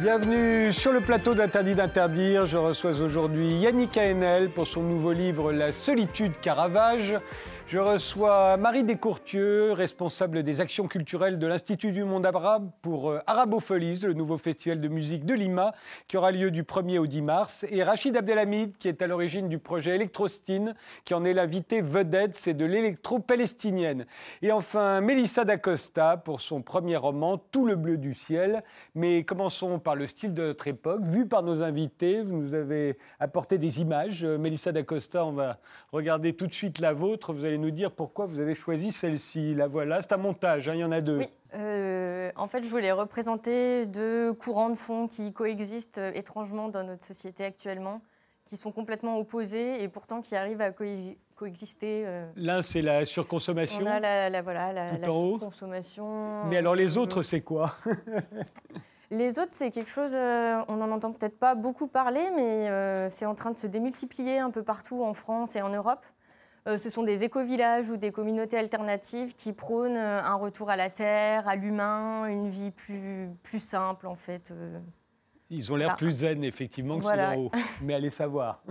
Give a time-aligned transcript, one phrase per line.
[0.00, 2.46] Bienvenue sur le plateau d'Interdit d'interdire.
[2.46, 7.16] Je reçois aujourd'hui Yannick Haenel pour son nouveau livre La solitude Caravage.
[7.70, 13.20] Je reçois Marie Descourtieux, responsable des actions culturelles de l'Institut du monde arabe pour euh,
[13.28, 15.72] Arabopholis, le nouveau festival de musique de Lima,
[16.08, 17.64] qui aura lieu du 1er au 10 mars.
[17.70, 22.34] Et Rachid Abdelhamid, qui est à l'origine du projet Electrostine, qui en est l'invité vedette,
[22.34, 24.04] c'est de l'électro-palestinienne.
[24.42, 28.64] Et enfin, Melissa D'Acosta pour son premier roman, Tout le bleu du ciel.
[28.96, 32.20] Mais commençons par le style de notre époque, vu par nos invités.
[32.20, 34.24] Vous nous avez apporté des images.
[34.24, 35.58] Euh, Melissa D'Acosta, on va
[35.92, 37.32] regarder tout de suite la vôtre.
[37.60, 39.54] Nous dire pourquoi vous avez choisi celle-ci.
[39.54, 41.18] La voilà, c'est un montage, hein, il y en a deux.
[41.18, 46.68] Oui, euh, en fait, je voulais représenter deux courants de fond qui coexistent euh, étrangement
[46.68, 48.00] dans notre société actuellement,
[48.44, 52.04] qui sont complètement opposés et pourtant qui arrivent à coexister.
[52.06, 52.30] Euh.
[52.36, 53.80] L'un, c'est la surconsommation.
[53.82, 56.44] On a la, voilà, la, surconsommation.
[56.46, 57.74] Mais alors les autres, c'est quoi?
[59.12, 63.34] Les autres, c'est quelque chose, on n'en entend peut-être pas beaucoup parler, mais c'est en
[63.34, 66.06] train de se démultiplier un peu partout en France et en Europe.
[66.66, 70.76] Euh, ce sont des éco-villages ou des communautés alternatives qui prônent euh, un retour à
[70.76, 74.50] la terre, à l'humain, une vie plus, plus simple en fait.
[74.50, 74.78] Euh.
[75.52, 77.34] Ils ont l'air plus zen, effectivement, que voilà.
[77.34, 77.50] ceux haut.
[77.82, 78.62] Mais allez savoir.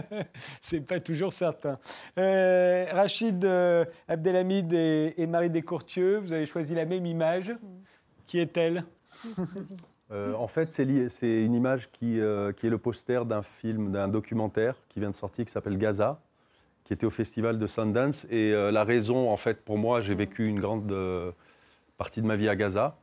[0.60, 1.78] c'est pas toujours certain.
[2.16, 3.44] Rachid
[4.08, 7.54] Abdelhamid et, Marie Descourtieux, vous avez choisi la même image.
[8.26, 8.82] Qui est-elle?
[10.10, 12.18] En fait, c'est une image qui,
[12.56, 16.20] qui, est le poster d'un film, d'un documentaire qui vient de sortir, qui s'appelle Gaza,
[16.84, 18.26] qui était au festival de Sundance.
[18.30, 21.32] Et euh, la raison, en fait, pour moi, j'ai vécu une grande euh,
[21.96, 22.96] partie de ma vie à Gaza.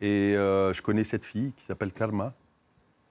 [0.00, 2.34] Et euh, je connais cette fille qui s'appelle Karma.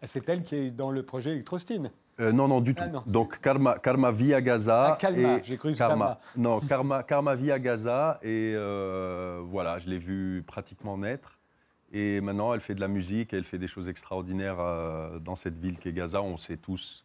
[0.02, 1.90] Ah, c'est elle qui est dans le projet Electrostine
[2.20, 2.84] non, non, du tout.
[2.86, 4.94] Ah, Donc, Karma, Karma vit à Gaza.
[4.94, 6.20] Ah, Karma, j'ai cru Karma.
[6.38, 8.20] Non, Karma, Karma vit à Gaza.
[8.22, 8.54] Et
[9.50, 11.40] voilà, je l'ai vue pratiquement naître.
[11.92, 14.58] Et maintenant, elle fait de la musique, elle fait des choses extraordinaires
[15.22, 16.22] dans cette ville qui est Gaza.
[16.22, 17.04] On sait tous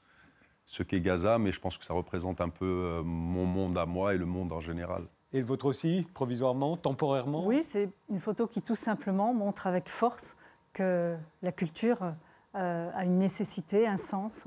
[0.69, 3.87] ce qu'est Gaza, mais je pense que ça représente un peu euh, mon monde à
[3.87, 5.05] moi et le monde en général.
[5.33, 7.45] Et le vôtre aussi, provisoirement, temporairement?
[7.47, 10.37] Oui, c'est une photo qui tout simplement montre avec force
[10.75, 12.11] que la culture
[12.55, 14.47] euh, a une nécessité, un sens.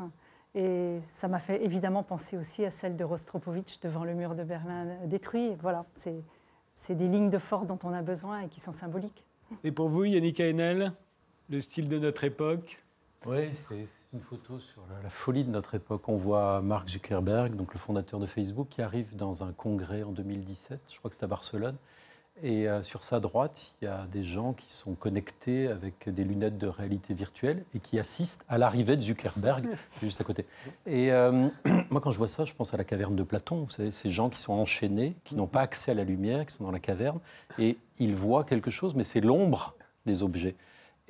[0.54, 4.44] Et ça m'a fait évidemment penser aussi à celle de Rostropovitch devant le mur de
[4.44, 5.56] Berlin détruit.
[5.60, 9.26] Voilà, c'est des lignes de force dont on a besoin et qui sont symboliques.
[9.64, 10.94] Et pour vous, Yannick Haenel,
[11.50, 12.84] le style de notre époque?
[13.26, 13.76] Oui, c'est
[14.14, 16.08] une photo sur la, folie de notre époque.
[16.08, 20.12] On voit Mark Zuckerberg, donc le fondateur de Facebook, qui arrive dans un congrès en
[20.12, 21.76] 2017, je crois que c'est à Barcelone.
[22.44, 26.24] Et euh, sur sa droite, il y a des gens qui sont connectés avec des
[26.24, 29.68] lunettes de réalité virtuelle et qui assistent à l'arrivée de Zuckerberg,
[30.02, 30.46] juste à côté.
[30.88, 31.50] Et euh,
[31.92, 33.64] moi, quand je vois ça, je pense à la caverne de Platon.
[33.64, 36.56] Vous savez, ces gens qui sont enchaînés, qui n'ont pas accès à la lumière, qui
[36.56, 37.20] sont dans la caverne,
[37.60, 39.76] et ils voient quelque chose, mais c'est l'ombre
[40.08, 40.56] des objets.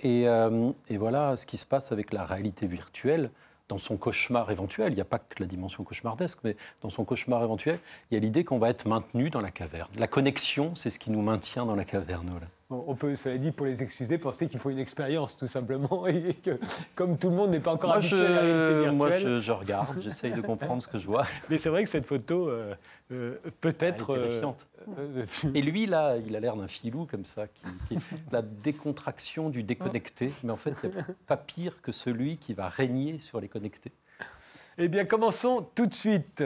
[0.05, 3.29] Euh, et, voilà ce qui se passe avec la réalité virtuelle
[3.67, 4.91] dans son cauchemar éventuel.
[4.91, 7.79] Il n'y a pas que la dimension cauchemardesque, mais dans son cauchemar éventuel,
[8.09, 9.89] il y a l'idée qu'on va être maintenu dans la caverne.
[9.97, 12.39] La connexion, c'est ce qui nous maintient dans la caverne.
[12.71, 16.35] On peut, cela dit, pour les excuser, penser qu'il faut une expérience, tout simplement, et
[16.35, 16.59] que
[16.95, 18.95] comme tout le monde n'est pas encore habitué à la réalité virtuelle...
[18.95, 21.23] Moi, je, regarde, j'essaye de comprendre ce que je vois.
[21.49, 22.73] Mais c'est vrai que cette photo euh,
[23.11, 24.15] euh, peut être...
[24.15, 24.53] Euh,
[25.53, 27.47] et lui, là, il a l'air d'un filou, comme ça,
[27.87, 27.97] qui,
[28.31, 30.91] la décontraction du déconnecté, mais en fait, c'est
[31.27, 33.91] pas pire que celui qui va régner sur les connectés.
[34.77, 36.43] Eh bien, commençons tout de suite.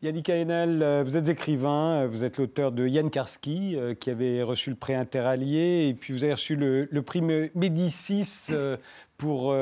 [0.00, 4.10] Yannick Haenel, euh, vous êtes écrivain, euh, vous êtes l'auteur de Yann Karski, euh, qui
[4.10, 8.52] avait reçu le prix interallié, et puis vous avez reçu le, prix Médicis
[9.16, 9.52] pour...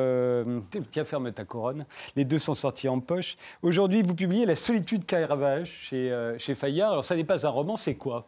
[0.90, 1.86] tiens, ferme ta couronne.
[2.16, 3.38] Les deux sont sortis en poche.
[3.62, 6.92] Aujourd'hui, vous publiez La solitude Caravage chez, chez Fayard.
[6.92, 8.26] Alors, ça n'est pas un roman, c'est quoi?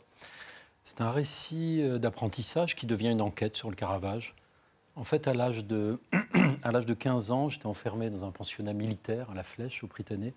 [0.84, 4.34] C'est un récit d'apprentissage qui devient une enquête sur le Caravage.
[4.96, 6.00] En fait, à l'âge de,
[6.62, 10.32] à de 15 ans, j'étais enfermé dans un pensionnat militaire à La Flèche, au Prytanée.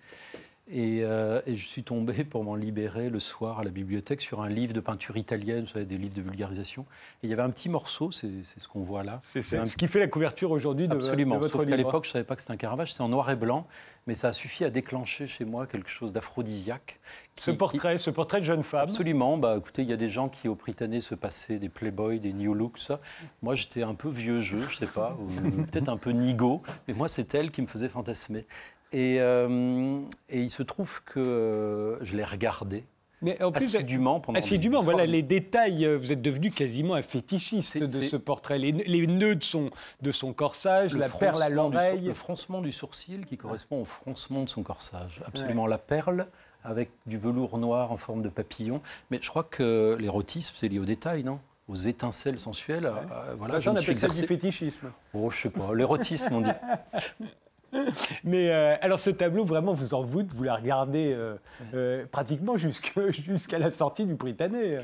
[0.73, 4.49] Euh, et, je suis tombé pour m'en libérer le soir à la bibliothèque sur un
[4.49, 6.85] livre de peinture italienne, vous savez, des livres de vulgarisation.
[7.23, 9.19] Et il y avait un petit morceau, c'est ce qu'on voit là.
[9.21, 12.09] C'est ce qui fait la couverture aujourd'hui de, Absolument, de votre sauf qu'à l'époque, je
[12.09, 13.67] ne savais pas que c'était un Caravage, c'était en noir et blanc,
[14.07, 16.99] mais ça a suffi à déclencher chez moi quelque chose d'aphrodisiaque.
[17.35, 19.37] Ce portrait, ce portrait de jeune femme Absolument.
[19.37, 22.33] Bah, écoutez, il y a des gens qui, au Prytanée, se passaient des Playboy, des
[22.33, 22.99] New Look, ça.
[23.41, 25.27] Moi, j'étais un peu vieux jeu, je sais pas, ou
[25.71, 28.45] peut-être un peu nigo, mais moi, c'est elle qui me faisait fantasmer.
[28.93, 32.83] Euh, et, il se trouve que euh, je l'ai regardé.
[33.21, 35.85] Mais en plus, assidûment pendant Assidûment, voilà les détails.
[35.85, 38.57] Euh, vous êtes devenu quasiment un fétichiste de ce portrait.
[38.57, 39.69] Les, nœuds de son,
[40.01, 42.05] de son corsage, la perle à l'oreille.
[42.05, 45.21] Le froncement du sourcil qui correspond au froncement de son corsage.
[45.25, 45.67] Absolument.
[45.67, 46.27] La perle
[46.63, 48.81] avec du velours noir en forme de papillon.
[49.09, 51.39] Mais je crois que l'érotisme, c'est lié aux détails, non?
[51.67, 52.85] Aux étincelles sensuelles.
[52.85, 54.91] Euh, voilà, je on appelle ça du fétichisme.
[55.13, 56.51] Oh, je sais pas, l'érotisme, on dit.
[58.23, 61.35] Mais euh, alors ce tableau, vraiment, vous en vous, vous la regardez euh,
[61.73, 64.77] euh, pratiquement jusqu'à la sortie du Britannique.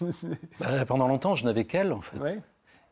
[0.60, 2.42] Bah, pendant longtemps, je n'avais qu'elle, en fait.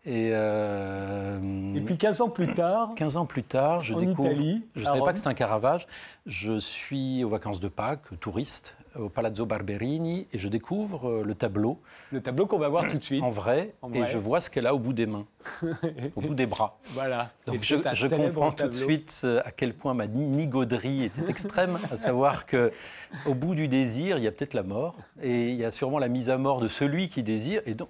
[0.04, 4.30] Et, Et, puis 15 ans plus tard 15 ans plus tard, je découvre...
[4.30, 5.86] Italie, je ne savais pas que c'était un Caravage.
[6.26, 11.34] Je suis aux vacances de Pâques, touriste, au Palazzo Barberini, et je découvre euh, le
[11.34, 11.80] tableau.
[12.10, 13.22] Le tableau qu'on va voir tout de suite.
[13.22, 15.26] En vrai, et je vois ce qu'elle a au bout des mains,
[16.16, 16.78] au bout des bras.
[16.92, 17.30] Voilà.
[17.46, 21.78] Donc je, je comprends tout de suite euh, à quel point ma nigauderie était extrême,
[21.90, 22.72] à savoir que
[23.26, 25.98] au bout du désir, il y a peut-être la mort, et il y a sûrement
[25.98, 27.88] la mise à mort de celui qui désire, et donc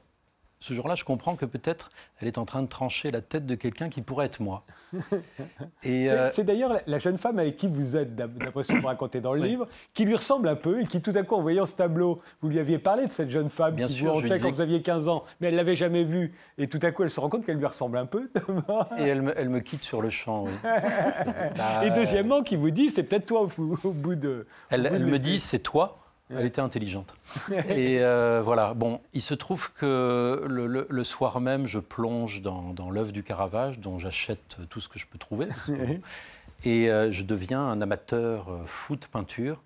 [0.63, 3.57] ce jour-là, je comprends que peut-être elle est en train de trancher la tête de
[3.57, 4.63] quelqu'un qui pourrait être moi.
[5.85, 9.21] Euh, c'est d'ailleurs la jeune femme avec qui vous êtes, d'après ce que vous racontez
[9.21, 11.67] dans le livre, qui lui ressemble un peu et qui tout à coup, en voyant
[11.67, 14.51] ce tableau, vous lui aviez parlé de cette jeune femme Bien qui sûr, vous quand
[14.53, 16.33] vous aviez 15 ans, mais elle ne l'avait jamais vue.
[16.59, 18.31] Et tout à coup, elle se rend compte qu'elle lui ressemble un peu.
[18.99, 20.45] et elle me, elle me, quitte sur le champ.
[20.45, 20.53] Oui.
[21.85, 24.47] et deuxièmement, qui vous dit, c'est peut-être toi au, bout de.
[24.71, 25.97] Elle, elle me dit, c'est toi.
[26.39, 27.15] Elle était intelligente.
[27.69, 33.13] Et euh, voilà, bon, il se trouve que le, soir même, je plonge dans, l'œuvre
[33.13, 35.49] du Caravage, dont j'achète tout ce que je peux trouver.
[36.65, 39.63] et euh, je deviens un amateur euh, fou de peinture.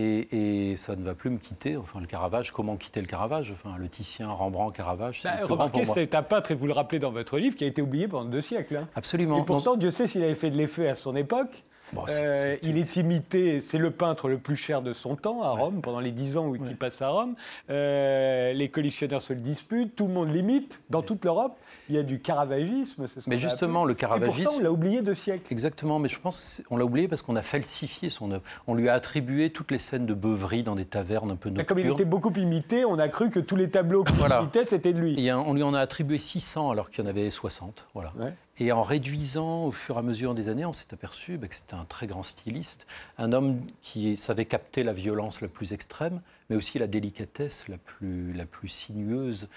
[0.00, 1.76] Et, ça ne va plus me quitter.
[1.76, 3.50] Enfin, le Caravage, comment quitter le Caravage?
[3.50, 5.22] Enfin, le Titien, Rembrandt, Caravage.
[5.24, 7.82] Bah, remarquez, c'est un peintre, et vous le rappelez dans votre livre, qui a été
[7.82, 8.76] oublié pendant deux siècles.
[8.76, 8.88] Hein.
[8.94, 9.42] Absolument.
[9.42, 11.64] Et pourtant, Dieu sait s'il avait fait de l'effet à son époque.
[12.10, 15.80] Euh, il est imité, c'est le peintre le plus cher de son temps à Rome,
[15.80, 17.34] pendant les dix ans où il passe à Rome.
[17.70, 20.82] Euh, les collectionneurs se le disputent, tout le monde l'imite.
[20.90, 21.56] Dans toute l'Europe,
[21.88, 23.06] il y a du caravagisme.
[23.26, 24.40] mais justement, le caravagisme.
[24.40, 25.52] Et pourtant, on l'a oublié de siècles.
[25.52, 28.42] Exactement, mais je pense qu'on l'a oublié parce qu'on a falsifié son œuvre.
[28.66, 31.66] On lui a attribué toutes les scènes de beuverie dans des tavernes un peu nocturnes.
[31.66, 34.40] Comme il était beaucoup imité, on a cru que tous les tableaux qu'il voilà.
[34.40, 35.30] imitait, c'était de lui.
[35.32, 37.86] on lui en a attribué 600 alors qu'il y en avait 60.
[37.94, 38.12] Voilà.
[38.60, 41.54] Et en réduisant au fur et à mesure des années, on s'est aperçu bah, que
[41.54, 46.20] c'était un très grand styliste, un homme qui savait capter la violence la plus extrême,
[46.50, 49.48] mais aussi la délicatesse la plus, la plus sinueuse.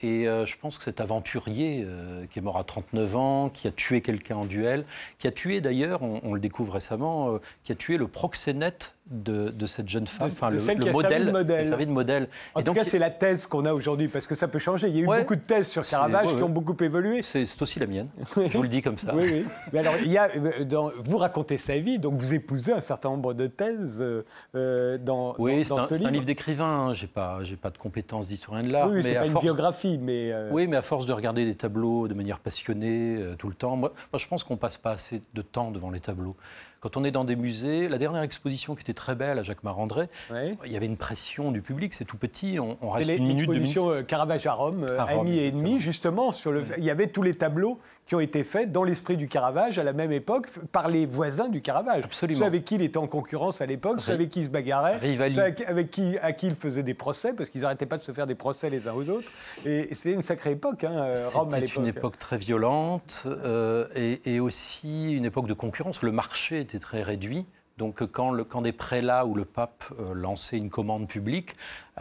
[0.00, 3.66] Et euh, je pense que cet aventurier euh, qui est mort à 39 ans, qui
[3.66, 4.84] a tué quelqu'un en duel,
[5.18, 9.66] qui a tué d'ailleurs, on, le découvre récemment, euh, qui a tué le proxénète de,
[9.66, 11.86] cette jeune femme, enfin, le, le modèle, de modèle.
[11.86, 12.28] de modèle.
[12.54, 14.88] En tout cas, c'est la thèse qu'on a aujourd'hui, parce que ça peut changer.
[14.88, 17.22] Il y a eu beaucoup de thèses sur Caravage qui ont beaucoup évolué.
[17.22, 19.14] C'est aussi la mienne, je vous le dis comme ça.
[19.14, 19.44] Oui, oui.
[19.72, 22.80] Mais alors, il y a, euh, dans, vous racontez sa vie, donc vous épousez un
[22.80, 24.24] certain nombre de thèses euh,
[24.54, 26.92] euh dans, oui, dans, c'est un, livre d'écrivain, hein.
[26.92, 28.90] je n'ai pas, pas de compétences d'historien de l'art.
[28.90, 30.32] Oui, c'est pas une biographie, mais...
[30.32, 33.76] Euh, oui, mais à force de regarder des tableaux de manière passionnée tout le temps,
[33.76, 36.36] moi, moi je pense qu'on passe pas assez de temps devant les tableaux.
[36.80, 39.62] Quand on est dans des musées, la dernière exposition qui était très belle à Jacques
[39.62, 43.48] Marandré, il y avait une pression du public, c'est tout petit, on, reste une minute,
[43.48, 46.90] L'exposition euh, Caravage à Rome, à Rome ami et ennemi, justement, sur le, il y
[46.90, 47.78] avait tous les tableaux
[48.08, 51.48] qui ont été faits dans l'esprit du Caravage à la même époque par les voisins
[51.48, 52.04] du Caravage.
[52.04, 52.40] Absolument.
[52.40, 54.98] Ceux avec qui il était en concurrence à l'époque, ceux avec qui il se bagarrait,
[55.30, 58.12] ceux avec, qui, à qui il faisait des procès, parce qu'ils n'arrêtaient pas de se
[58.12, 59.30] faire des procès les uns aux autres.
[59.66, 61.68] Et c'était une sacrée époque, hein, Rome à l'époque.
[61.68, 66.02] C'était une époque très violente euh, et, et, aussi une époque de concurrence.
[66.02, 67.46] Le marché était très réduit.
[67.78, 71.54] Donc quand, le, quand des prélats ou le pape euh, lançaient une commande publique,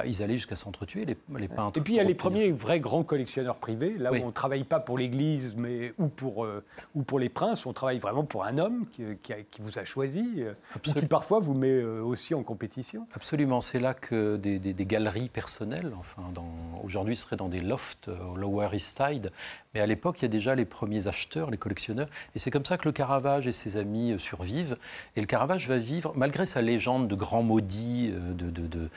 [0.05, 1.79] ils allaient jusqu'à s'entretuer, les, les, peintres.
[1.79, 4.31] Et puis il y a les premiers vrais grands collectionneurs privés, là où on ne
[4.31, 6.63] travaille pas pour l'Église mais, ou, pour, euh,
[6.95, 10.25] ou pour les princes, on travaille vraiment pour un homme qui, qui, vous a choisi,
[10.37, 13.07] euh, qui parfois vous met aussi en compétition.
[13.13, 16.23] Absolument, c'est là que des, des, galeries personnelles, enfin
[16.83, 19.31] aujourd'hui ce serait dans des lofts au Lower East Side,
[19.73, 22.65] mais à l'époque il y a déjà les premiers acheteurs, les collectionneurs, et c'est comme
[22.65, 24.77] ça que le Caravage et ses amis survivent.
[25.15, 28.89] Et le Caravage va vivre, malgré sa légende de grand maudit, de, de, de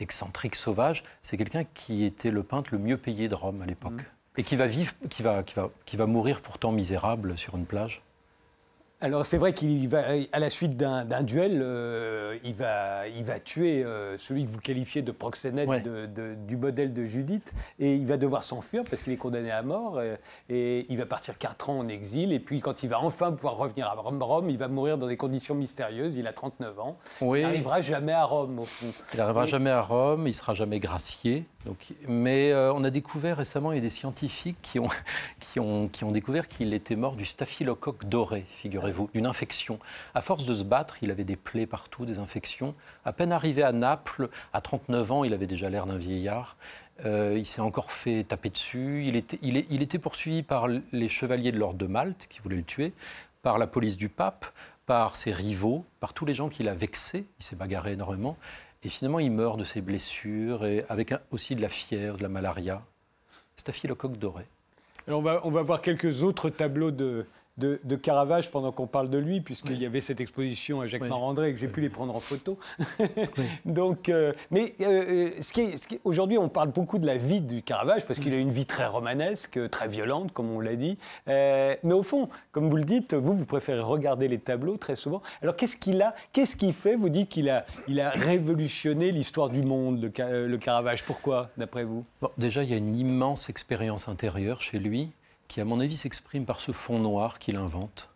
[0.00, 3.92] excentrique, sauvage, c'est quelqu'un qui était le peintre le mieux payé de Rome à l'époque.
[3.92, 4.38] Mm.
[4.38, 7.66] Et qui va vivre, qui va, qui, va, qui va mourir pourtant misérable sur une
[7.66, 8.02] plage.
[9.04, 13.38] Alors c'est vrai qu'il va, à la suite d'un duel, euh, il, va, il va
[13.38, 15.68] tuer euh, celui que vous qualifiez de proxénète
[16.46, 19.98] du modèle de Judith, et il va devoir s'enfuir parce qu'il est condamné à mort,
[19.98, 20.16] euh,
[20.48, 23.58] et, il va partir quatre ans en exil, et puis quand il va enfin pouvoir
[23.58, 27.42] revenir à Rome, il va mourir dans des conditions mystérieuses, il a 39 ans, il
[27.42, 28.86] n'arrivera jamais à Rome au fond.
[29.12, 31.44] Il n'arrivera jamais à Rome, il sera jamais gracié,
[32.08, 34.56] mais on a découvert récemment, il y a des scientifiques
[35.40, 39.78] qui ont, découvert qu'il était mort du staphylocoque doré, figurez-vous d'une infection.
[40.14, 42.74] À force de se battre, il avait des plaies partout, des infections.
[43.04, 46.56] À peine arrivé à Naples, à 39 ans, il avait déjà l'air d'un vieillard.
[47.04, 49.04] Euh, il s'est encore fait taper dessus.
[49.06, 52.64] Il était, il était poursuivi par les chevaliers de l'ordre de Malte, qui voulaient le
[52.64, 52.92] tuer,
[53.42, 54.46] par la police du pape,
[54.86, 57.26] par ses rivaux, par tous les gens qu'il a vexés.
[57.38, 58.36] Il s'est bagarré énormément.
[58.84, 62.28] Et finalement, il meurt de ses blessures, et avec aussi de la fièvre, de la
[62.28, 62.82] malaria.
[63.56, 64.44] Staphylocoque doré.
[65.08, 67.26] On, va, on va voir quelques autres tableaux de,
[67.58, 71.08] de, Caravage pendant qu'on parle de lui, puisqu'il y avait cette exposition à Jacques oui.
[71.08, 72.58] Marandré et que j'ai pu les prendre en photo.
[73.64, 78.06] Donc, euh, mais euh, ce qui aujourd'hui, on parle beaucoup de la vie du Caravage,
[78.06, 80.98] parce qu'il a une vie très romanesque, très violente, comme on l'a dit.
[81.28, 84.96] Euh, mais au fond, comme vous le dites, vous, vous préférez regarder les tableaux très
[84.96, 85.22] souvent.
[85.42, 86.96] Alors, qu'est-ce qu'il a Qu'est-ce qu'il fait?
[86.96, 91.04] Vous dites qu'il a, il a révolutionné l'histoire du monde, le, le Caravage.
[91.04, 92.04] Pourquoi, d'après vous?
[92.36, 95.10] Déjà, il y a une immense expérience intérieure chez lui
[95.48, 98.10] qui, à mon avis, s'exprime par ce fond noir qu'il invente.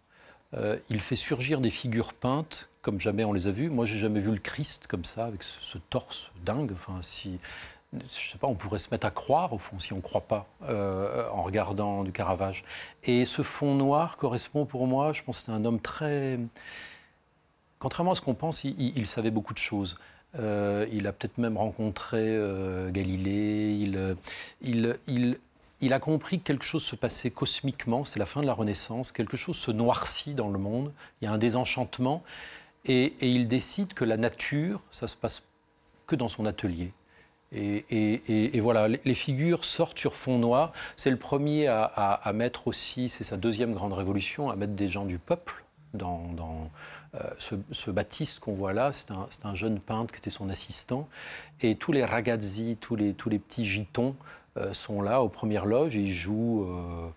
[0.54, 3.68] Euh, il fait surgir des figures peintes comme jamais on les a vues.
[3.68, 6.72] Moi, j'ai jamais vu le Christ comme ça, avec ce, torse dingue.
[6.72, 7.38] Enfin, si,
[7.92, 10.22] je sais pas, on pourrait se mettre à croire au fond si on ne croit
[10.22, 12.64] pas euh, en regardant du Caravage.
[13.04, 16.38] Et ce fond noir correspond pour moi, je pense, c'est un homme très.
[17.78, 19.98] Contrairement à ce qu'on pense, il, savait beaucoup de choses.
[20.38, 22.36] Euh, il a peut-être même rencontré
[22.90, 23.76] Galilée.
[23.78, 24.16] Il,
[25.06, 25.38] il,
[25.80, 29.12] il, a compris que quelque chose se passait cosmiquement, c'est la fin de la Renaissance,
[29.12, 32.22] quelque chose se noircit dans le monde, il y a un désenchantement,
[32.84, 35.48] et, il décide que la nature, ça se passe
[36.06, 36.92] que dans son atelier.
[37.52, 40.72] Et, voilà, les, figures sortent sur fond noir.
[40.96, 45.04] C'est le premier à, mettre aussi, c'est sa deuxième grande révolution, à mettre des gens
[45.04, 46.70] du peuple dans,
[47.14, 48.90] euh, ce, Baptiste qu'on voit là.
[48.92, 49.10] C'est
[49.44, 51.08] un, jeune peintre qui était son assistant.
[51.60, 54.14] Et tous les ragazzi, tous les, tous les petits gitons
[54.72, 57.08] sont là aux premières loges ils jouent, euh,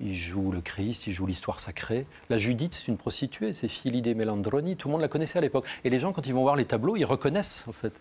[0.00, 2.06] ils jouent le Christ, ils jouent l'histoire sacrée.
[2.28, 5.66] La Judith, c'est une prostituée, c'est Philide Melandroni, tout le monde la connaissait à l'époque.
[5.84, 7.92] Et les gens, quand ils vont voir les tableaux, ils reconnaissent en fait.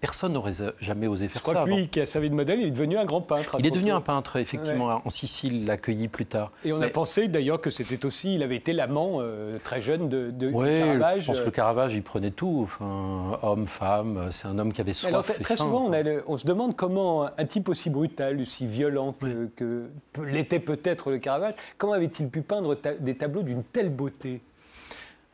[0.00, 1.48] Personne n'aurait jamais osé faire ça.
[1.50, 3.56] Je crois que lui, qui a servi de modèle, il est devenu un grand peintre.
[3.58, 5.02] Il est devenu un peintre, effectivement.
[5.04, 6.52] En Sicile, l'accueilli plus tard.
[6.64, 10.08] Et on a pensé d'ailleurs que c'était aussi, il avait été l'amant euh, très jeune
[10.08, 11.22] de, de oui, Caravage.
[11.22, 12.60] Je pense que le Caravage, il prenait tout.
[12.62, 15.08] Enfin, homme, femme, c'est un homme qui avait soif.
[15.08, 19.48] Alors, très souvent, on, on, se demande comment un type aussi brutal, aussi violent que,
[19.56, 19.88] que
[20.24, 24.42] l'était peut-être le Caravage, comment avait-il pu peindre des tableaux d'une telle beauté?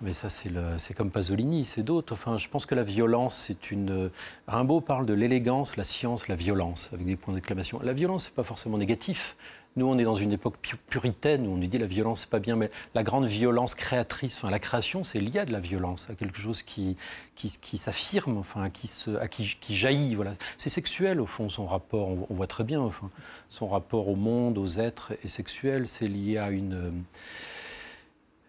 [0.05, 2.13] Mais ça, c'est comme Pasolini, c'est d'autres.
[2.13, 4.11] Enfin, je pense que la violence, c'est une.
[4.47, 7.81] Rimbaud parle de l'élégance, la science, la violence, avec des points d'exclamation.
[7.83, 9.35] La violence, c'est pas forcément négatif.
[9.77, 10.57] Nous, on est dans une époque
[10.89, 14.37] puritaine où on nous dit la violence, c'est pas bien, mais la grande violence créatrice,
[14.37, 16.97] enfin, la création, c'est lié à de la violence, à quelque chose qui,
[17.35, 18.89] qui, s'affirme, enfin, qui,
[19.21, 20.15] à qui, jaillit.
[20.15, 20.35] Voilà.
[20.59, 22.93] C'est sexuel, au fond, son rapport, on, voit très bien,
[23.49, 26.93] son rapport au monde, aux êtres est sexuel, c'est lié à une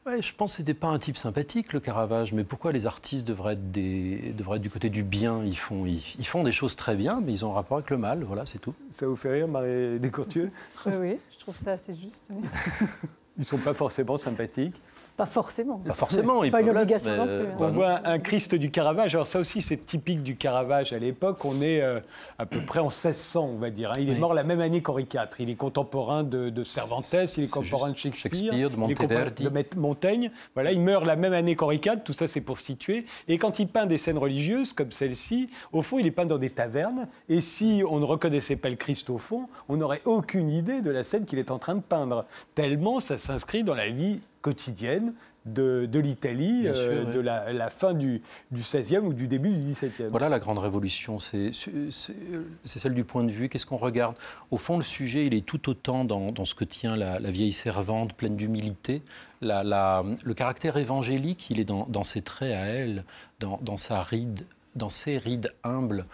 [0.05, 2.31] Ouais, je pense que c'était pas un type sympathique, le Caravage.
[2.33, 5.43] Mais pourquoi les artistes devraient être, des, devraient être du côté du bien?
[5.43, 7.97] Ils font, ils, font des choses très bien, mais ils ont un rapport avec le
[7.97, 8.23] mal.
[8.23, 8.75] Voilà, c'est tout.
[8.91, 10.51] Ça vous fait rire, Marie Descourtieux?
[10.85, 12.29] Oui, oui, je trouve ça assez juste.
[13.37, 14.75] ils ne sont pas forcément sympathiques.
[15.17, 15.77] Pas forcément.
[15.77, 16.41] Pas forcément.
[16.41, 17.47] C'est pas une obligation non plus.
[17.47, 17.55] Hein.
[17.59, 19.15] On voit un Christ du Caravage.
[19.15, 21.45] Alors ça aussi, c'est typique du Caravage à l'époque.
[21.45, 22.01] On est euh,
[22.37, 23.91] à peu près en 1600, on va dire.
[23.91, 23.99] Hein.
[23.99, 25.21] Il est mort la même année qu'Henri IV.
[25.39, 27.05] Il est contemporain de, Cervantes,
[27.37, 29.45] il est contemporain de Shakespeare, de Monteverdi.
[29.45, 30.31] de Montaigne.
[30.53, 32.03] Voilà, il meurt la même année qu'Henri IV.
[32.03, 33.05] Tout ça, c'est pour situer.
[33.29, 36.37] Et quand il peint des scènes religieuses comme celle-ci, au fond, il est peint dans
[36.37, 37.07] des tavernes.
[37.29, 40.91] Et si on ne reconnaissait pas le Christ au fond, on n'aurait aucune idée de
[40.91, 42.25] la scène qu'il est en train de peindre.
[42.53, 45.13] Tellement ça s'inscrit dans la vie quotidienne
[45.45, 50.09] de, l'Italie, euh, de la, fin du, du, XVIe ou du début du XVIIe.
[50.09, 53.47] Voilà la grande révolution, c'est celle du point de vue.
[53.47, 54.15] Qu'est-ce qu'on regarde?
[54.49, 58.13] Au fond, le sujet, il est tout autant dans, ce que tient la, vieille servante,
[58.13, 59.01] pleine d'humilité.
[59.41, 63.03] le caractère évangélique, il est dans, ses traits à elle,
[63.39, 66.05] dans, sa ride, dans ses rides humbles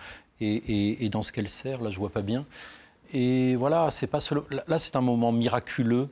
[0.42, 1.82] et, dans ce qu'elle sert.
[1.82, 2.46] Là, je vois pas bien.
[3.14, 4.20] Et voilà, c'est pas
[4.68, 6.08] là, c'est un moment miraculeux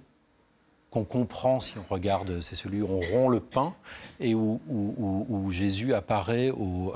[0.91, 3.75] qu'on comprend si on regarde, c'est celui où on rompt le pain
[4.19, 4.59] et où,
[5.51, 6.93] Jésus apparaît aux,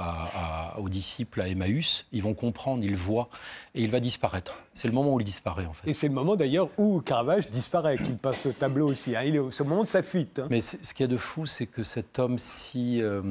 [0.89, 2.05] disciples à Emmaüs.
[2.11, 3.29] Ils vont comprendre, ils voient
[3.75, 4.63] et il va disparaître.
[4.73, 5.89] C'est le moment où il disparaît en fait.
[5.89, 9.15] Et c'est le moment d'ailleurs où Caravage disparaît, qu'il passe ce tableau aussi.
[9.15, 9.23] Hein.
[9.23, 10.39] Il est ce moment de sa fuite.
[10.39, 10.47] Hein.
[10.49, 13.21] Mais ce qu'il y a de fou, c'est que cet homme si, euh,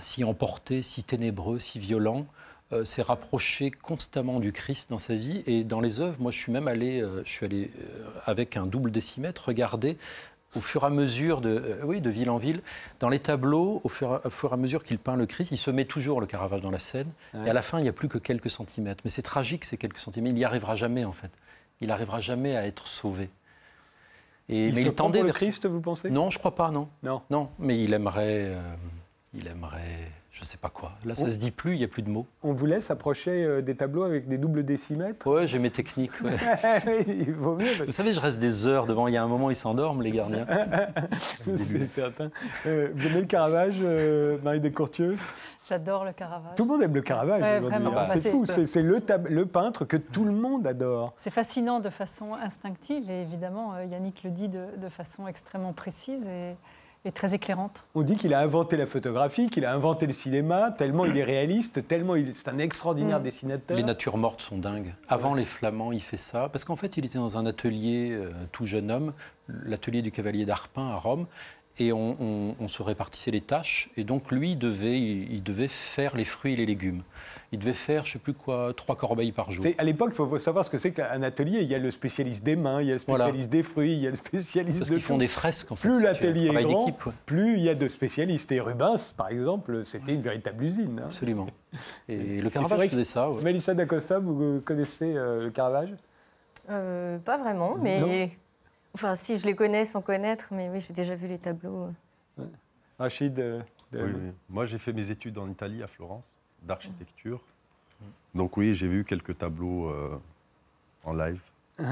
[0.00, 2.26] si emporté, si ténébreux, si violent,
[2.72, 5.42] euh, s'est rapproché constamment du Christ dans sa vie.
[5.46, 8.56] Et dans les œuvres, moi, je suis même allé, euh, je suis allé euh, avec
[8.56, 9.98] un double décimètre regarder
[10.54, 12.60] au fur et à mesure de, oui, de ville en ville,
[13.00, 15.86] dans les tableaux, au fur, et à mesure qu'il peint le Christ, il se met
[15.86, 17.10] toujours le Caravage dans la scène.
[17.46, 19.00] Et à la fin, il n'y a plus que quelques centimètres.
[19.04, 20.34] Mais c'est tragique, ces quelques centimètres.
[20.34, 21.30] Il n'y arrivera jamais, en fait.
[21.80, 23.30] Il n'arrivera jamais à être sauvé.
[24.50, 26.10] Et, il mais il tendait le Christ, vous pensez?
[26.10, 26.88] Non, je crois pas, non.
[27.02, 27.22] Non.
[27.30, 28.54] Non, mais il aimerait,
[29.34, 30.92] il aimerait je ne sais pas quoi.
[31.04, 32.26] Là, ça ne se dit plus, il n'y a plus de mots.
[32.42, 36.12] On vous laisse approcher euh, des tableaux avec des doubles décimètres Ouais, j'ai mes techniques.
[37.06, 37.84] il vaut mieux.
[37.84, 39.08] Vous savez, je reste des heures devant.
[39.08, 40.46] Il y a un moment, ils s'endorment, les gardiens.
[41.44, 42.30] C'est certain.
[42.64, 45.18] Euh, vous aimez le Caravage, euh, Marie Descourtieux?
[45.68, 46.54] J'adore le Caravage.
[46.56, 47.42] Tout le monde aime le Caravage.
[47.42, 47.90] Ouais, aujourd'hui, vraiment.
[47.90, 48.04] hein.
[48.08, 51.12] Bah, c'est fou, c'est c'est le, tab- le peintre que tout le monde adore.
[51.18, 55.74] C'est fascinant de façon instinctive et évidemment, euh, Yannick le dit de, de façon extrêmement
[55.74, 56.54] précise et,
[57.04, 57.84] et très éclairante.
[57.94, 61.24] On dit qu'il a inventé la photographie, qu'il a inventé le cinéma, tellement il est
[61.24, 63.24] réaliste, tellement il- c'est un extraordinaire Mm.
[63.24, 63.76] dessinateur.
[63.76, 64.94] Les natures mortes sont dingues.
[65.08, 66.48] Avant les Flamands, il fait ça.
[66.48, 69.12] Parce qu'en fait, il était dans un atelier, euh, tout jeune homme,
[69.48, 71.26] l'atelier du cavalier d'Arpin à Rome.
[71.78, 73.88] Et on, on- on se répartissait les tâches.
[73.96, 77.02] Et donc, lui, il devait, il, il devait faire les fruits et les légumes.
[77.50, 79.64] Il devait faire, je ne sais plus quoi, trois corbeilles par jour.
[79.78, 81.60] À l'époque, il faut savoir ce que c'est qu'un atelier.
[81.62, 83.24] Il y a le spécialiste des mains, il y a le Voilà.
[83.24, 85.76] spécialiste des fruits, il y a le spécialiste Parce de qu'ils font des fresques, en
[85.76, 85.88] fait.
[85.88, 86.94] Plus l'atelier est grand, ouais.
[87.26, 88.52] plus il y a de spécialistes.
[88.52, 90.98] Et Rubens, par exemple, c'était une véritable usine.
[91.02, 91.06] hein.
[91.06, 91.46] Absolument.
[92.08, 93.30] Et le c'est Caravage faisait ça.
[93.30, 93.42] ouais.
[93.44, 95.90] Mélissa d'Acosta, vous connaissez euh, le Caravage
[96.70, 98.00] Euh, pas vraiment, mais.
[98.00, 98.30] Non.
[98.94, 101.88] Enfin, si je les connais sans connaître, mais oui, j'ai déjà vu les tableaux.
[102.98, 104.30] Rachid euh, de- Oui, oui.
[104.50, 107.40] Moi, j'ai fait mes études en Italie, à Florence, d'architecture.
[108.34, 110.16] Donc oui, j'ai vu quelques tableaux euh,
[111.04, 111.40] en live.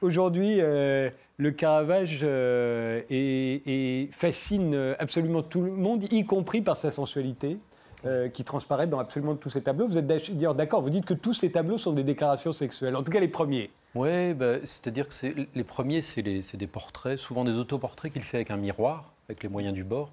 [0.00, 1.08] Aujourd'hui, euh,
[1.38, 7.58] le Caravage euh, est- est- fascine absolument tout le monde, y compris par sa sensualité.
[8.06, 9.88] euh, qui transparaît dans absolument tous ces tableaux.
[9.88, 13.02] Vous êtes d'ailleurs d'accord, vous dites que tous ces tableaux sont des déclarations sexuelles, en
[13.02, 13.70] tout cas les premiers.
[13.94, 14.34] Oui,
[14.64, 19.12] c'est-à-dire que les premiers, c'est des portraits, souvent des autoportraits qu'il fait avec un miroir,
[19.28, 20.10] avec les moyens du bord,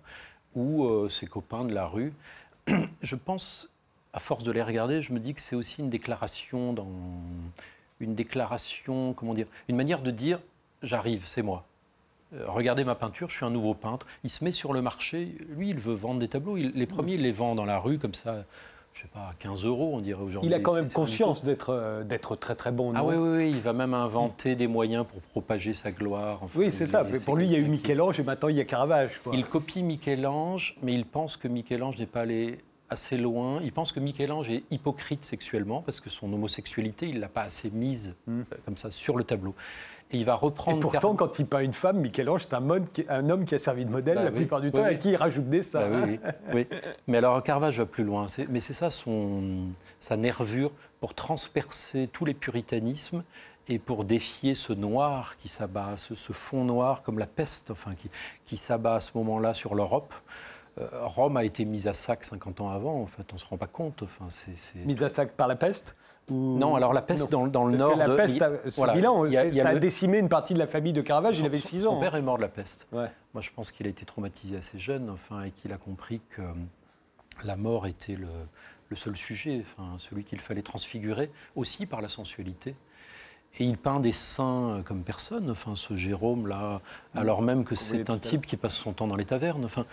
[0.53, 2.13] ou euh, ses copains de la rue.
[3.01, 3.69] Je pense,
[4.13, 6.87] à force de les regarder, je me dis que c'est aussi une déclaration dans
[7.99, 10.39] une déclaration, comment dire, une manière de dire
[10.83, 11.65] j'arrive, c'est moi.
[12.33, 14.07] Euh, regardez ma peinture, je suis un nouveau peintre.
[14.23, 16.55] Il se met sur le marché, lui, il veut vendre des tableaux.
[16.55, 18.45] Les premiers, il les vend dans la rue comme ça,
[18.93, 20.49] je sais pas, à 15 euros, on dirait aujourd'hui.
[20.49, 22.91] Il a quand même conscience d'être euh, d'être très très bon.
[22.95, 26.39] Ah oui, oui, oui, il va même inventer des moyens pour propager sa gloire.
[26.43, 27.03] Enfin, Oui, c'est ça.
[27.09, 29.19] Mais pour lui, il y a eu Michel-Ange et maintenant il y a Caravage.
[29.23, 29.33] quoi.
[29.35, 33.61] Il copie Michel-Ange, mais il pense que Michel-Ange n'est pas allé assez loin.
[33.63, 37.69] Il pense que Michel-Ange est hypocrite sexuellement parce que son homosexualité, il l'a pas assez
[37.71, 38.41] mise Mm.
[38.41, 39.55] euh, comme ça sur le tableau.
[40.13, 40.79] Et il va Et reprendre.
[40.79, 42.53] pourtant, car- quand il peint une femme, Michel-Ange, c'est
[43.09, 44.89] un, homme qui a servi de modèle Bah la oui, plupart du oui, temps et
[44.89, 44.93] oui.
[44.93, 45.87] à qui il rajoute des seins.
[45.89, 46.07] Bah
[46.53, 46.67] oui.
[47.07, 48.25] Mais alors Caravage va plus loin.
[48.49, 49.67] Mais c'est ça son,
[49.99, 53.23] sa nervure pour transpercer tous les puritanismes
[53.67, 57.93] et pour défier ce noir qui s'abat, ce, ce fond noir comme la peste, enfin
[57.95, 58.09] qui,
[58.43, 60.13] qui s'abat à ce moment-là sur l'Europe.
[60.79, 63.01] Euh, Rome a été mise à sac 50 ans avant.
[63.01, 64.03] En fait, on se rend pas compte.
[64.03, 65.95] Enfin, c'est- Mise à sac par la peste?
[66.31, 67.45] Ou- Non, alors la peste Non.
[67.45, 67.93] dans, dans le Parce nord.
[67.93, 69.63] que la de- peste, il- a- sur voilà, Milan, il a- c'est- il y a
[69.63, 71.35] ça a le- décimé une partie de la famille de Caravage.
[71.37, 71.99] Il son- avait son- 6 Son ans.
[71.99, 72.87] père est mort de la peste.
[72.91, 73.07] Ouais.
[73.33, 76.41] Moi, je pense qu'il a été traumatisé assez jeune, enfin, et qu'il a compris que
[76.41, 76.45] euh,
[77.43, 78.27] la mort était le,
[78.89, 82.75] le seul sujet, enfin, celui qu'il fallait transfigurer, aussi par la sensualité.
[83.59, 86.79] Et il peint des saints euh, comme personne, enfin, ce Jérôme-là,
[87.15, 89.65] alors même que c'est un type qui passe son temps dans les tavernes.
[89.65, 89.85] Enfin,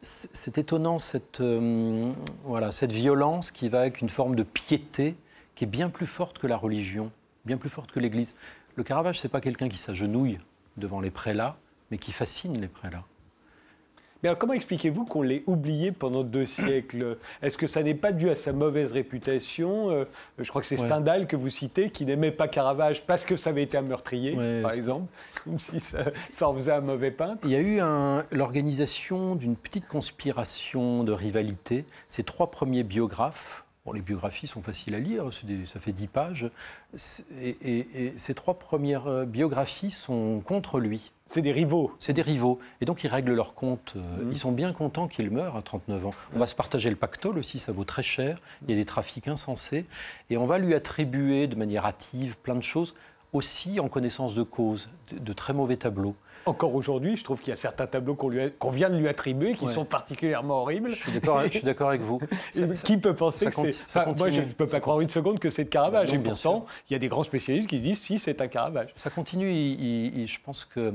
[0.00, 2.10] c'est c'est étonnant cette, euh,
[2.44, 5.14] voilà, cette violence qui va avec une forme de piété
[5.54, 7.10] qui est bien plus forte que la religion,
[7.44, 8.34] bien plus forte que l'Église.
[8.76, 10.38] Le Caravage, c'est pas quelqu'un qui s'agenouille
[10.76, 11.56] devant les prélats,
[11.90, 13.04] mais qui fascine les prélats.
[14.22, 17.18] Mais alors, comment expliquez-vous qu'on l'ait oublié pendant deux siècles?
[17.42, 19.90] Est-ce que ça n'est pas dû à sa mauvaise réputation?
[19.90, 20.04] Euh,
[20.38, 20.86] Je crois que c'est Ouais.
[20.86, 24.36] Stendhal que vous citez, qui n'aimait pas Caravage parce que ça avait été un meurtrier,
[24.36, 25.08] Ouais, par exemple,
[25.44, 27.40] comme si ça, ça en faisait un mauvais peintre.
[27.42, 31.84] Il y a eu un- l'organisation d'une petite conspiration de rivalité.
[32.06, 36.06] Ces trois premiers biographes, bon, les biographies sont faciles à lire, des- ça fait dix
[36.06, 36.50] pages,
[36.94, 41.12] C'est- et, et- et ces trois premières euh, biographies sont contre lui.
[41.26, 41.92] C'est des rivaux.
[41.98, 42.58] C'est des rivaux.
[42.80, 43.94] Et donc, ils règlent leur compte.
[43.96, 44.32] Euh, Mhm.
[44.32, 46.14] Ils sont bien contents qu'il meure à 39 ans.
[46.34, 48.40] On va se partager le pactole aussi, ça vaut très cher.
[48.62, 49.86] Il y a des trafics insensés.
[50.30, 52.94] Et on va lui attribuer de manière hâtive plein de choses,
[53.32, 56.14] aussi en connaissance de cause, de, de très mauvais tableaux.
[56.46, 59.66] Encore aujourd'hui, je trouve qu'il y a certains tableaux qu'on vient de lui attribuer qui
[59.66, 59.72] Ouais.
[59.72, 60.90] sont particulièrement horribles.
[60.90, 62.20] Je suis d'accord, je suis d'accord avec vous.
[62.50, 63.84] Ça- qui peut penser que c'est.
[63.84, 66.10] Enfin, moi, je ne peux pas croire une seconde que c'est de Caravage.
[66.10, 68.48] Bah non, et pourtant, il y a des grands spécialistes qui disent si, c'est un
[68.48, 68.90] Caravage.
[68.96, 69.50] Ça continue.
[69.52, 70.94] il- il- il- je pense que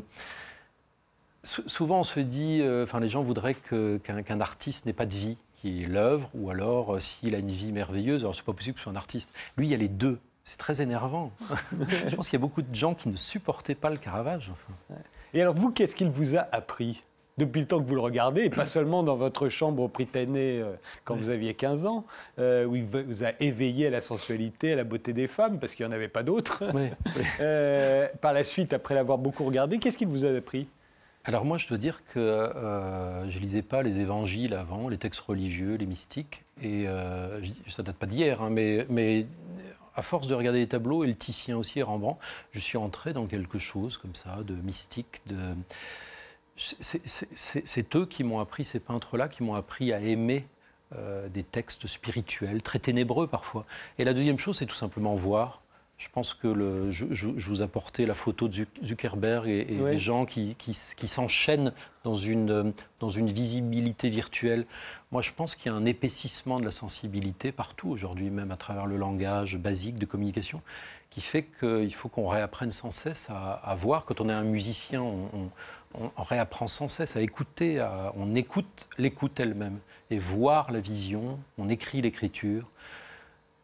[1.44, 5.16] sou- souvent on se dit, euh, enfin les gens voudraient qu'un artiste n'ait pas de
[5.16, 8.54] vie, qui est l'œuvre, ou alors euh, s'il a une vie merveilleuse, alors c'est pas
[8.54, 9.34] possible que ce soit un artiste.
[9.58, 10.20] Lui, il y a les deux.
[10.44, 11.32] C'est très énervant.
[12.08, 14.50] je pense qu'il y a beaucoup de gens qui ne supportaient pas le Caravage.
[14.52, 14.96] enfin.
[15.34, 17.04] Et alors, vous, qu'est-ce qu'il vous a appris
[17.38, 20.60] depuis le temps que vous le regardez, et pas seulement dans votre chambre au Prytanée
[20.60, 20.74] euh,
[21.06, 22.06] quand vous aviez 15 ans,
[22.40, 25.76] euh, où il vous a éveillé à la sensualité, à la beauté des femmes, parce
[25.76, 26.63] qu'il n'y en avait pas d'autres.
[27.40, 30.68] Euh, par la suite, après l'avoir beaucoup regardé, qu'est-ce qu'il vous a appris?
[31.28, 34.98] Alors moi, je dois dire que euh, je ne lisais pas les évangiles avant, les
[34.98, 36.44] textes religieux, les mystiques.
[36.62, 39.26] Et euh, ça date pas d'hier, hein, mais, mais
[39.98, 42.20] à force de regarder les tableaux, et le Titien aussi, et Rembrandt,
[42.52, 45.56] je suis entré dans quelque chose comme ça, de mystique, de...
[46.56, 50.48] C'est eux qui m'ont appris, ces peintres-là, qui m'ont appris à aimer
[50.96, 53.66] euh, des textes spirituels, très ténébreux parfois.
[53.98, 55.62] Et la deuxième chose, c'est tout simplement voir.
[55.98, 60.26] Je pense que le, je, vous apportais la photo de Zuckerberg et, et des gens
[60.26, 60.74] qui, qui,
[61.08, 64.68] s'enchaînent dans une, dans une visibilité virtuelle.
[65.12, 68.58] Moi, je pense qu'il y a un épaississement de la sensibilité partout aujourd'hui, même à
[68.58, 70.62] travers le langage basique de communication,
[71.10, 74.06] qui fait qu'il faut qu'on réapprenne sans cesse à, voir.
[74.06, 75.50] Quand on est un musicien, on,
[75.96, 77.84] on réapprend sans cesse à écouter,
[78.16, 79.80] on écoute l'écoute elle-même
[80.10, 82.70] et voir la vision, on écrit l'écriture.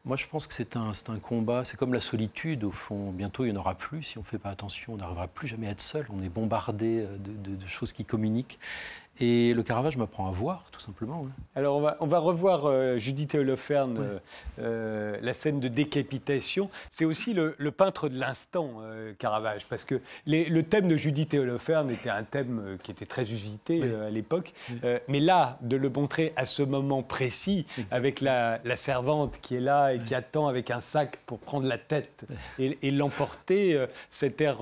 [0.06, 3.12] Moi, je pense que c'est un, un combat, c'est comme la solitude, au fond.
[3.12, 4.94] Bientôt, il n'y en aura plus si on ne fait pas attention.
[4.94, 6.06] On n'arrivera plus jamais à être seul.
[6.10, 8.60] On est bombardé de, de choses qui communiquent.
[9.19, 11.28] Et le Caravage m'apprend à voir, tout simplement.
[11.56, 14.19] Alors, on va, on va revoir euh, Judith Holoferne, euh,
[14.58, 16.71] euh, la scène de décapitation.
[16.89, 18.82] C'est aussi le, peintre de l'instant,
[19.19, 23.84] Caravage, parce que le thème de Judith Holoferne était un thème qui était très usité
[23.84, 24.54] à l'époque.
[25.08, 29.93] mais là, de le montrer à ce moment précis, avec la, servante qui est là
[29.93, 32.26] et qui attend avec un sac pour prendre la tête
[32.60, 34.58] et, l'emporter, cet air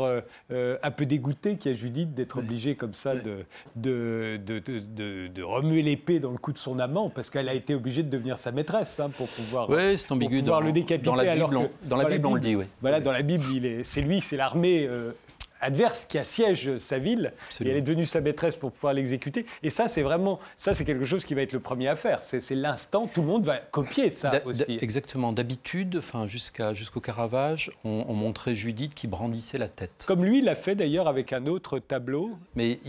[0.50, 6.20] un peu dégoûté qui a Judith d'être obligée comme ça de, de de, remuer l'épée
[6.20, 9.00] dans le cou de son amant, parce qu'elle a été obligée de devenir sa maîtresse
[9.00, 11.06] hein, pour pouvoir, c'est ambigu pouvoir le décapiter.
[11.06, 12.66] Dans la Bible, dans la Bible, on le dit, oui.
[12.82, 13.44] Voilà, dans la Bible,
[13.84, 15.12] c'est lui, c'est l'armée euh,
[15.62, 19.45] adverse qui assiège sa ville et elle est devenue sa maîtresse pour pouvoir l'exécuter.
[19.63, 22.24] Et ça, c'est vraiment, ça, c'est quelque chose qui va être le premier à faire.
[22.24, 24.78] C'est l'instant, tout le monde va copier ça aussi.
[24.82, 25.32] Exactement.
[25.32, 30.06] D'habitude, enfin, jusqu'à jusqu'au Caravage, on, montrait Judith qui brandissait la tête.
[30.08, 32.32] Comme lui l'a fait d'ailleurs avec un autre tableau.
[32.56, 32.80] Mais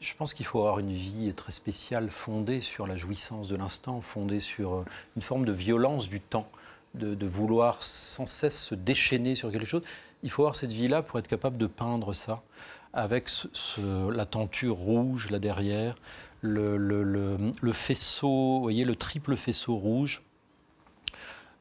[0.00, 4.00] je pense qu'il faut avoir une vie très spéciale, fondée sur la jouissance de l'instant,
[4.00, 4.84] fondée sur euh,
[5.16, 6.48] une forme de violence du temps.
[6.94, 9.80] De, de, vouloir sans cesse se déchaîner sur quelque chose
[10.22, 12.42] il faut avoir cette vie-là pour être capable de peindre ça,
[12.92, 13.28] avec
[14.12, 15.94] la tenture rouge là derrière,
[16.42, 20.20] le, faisceau, vous voyez, le triple faisceau rouge.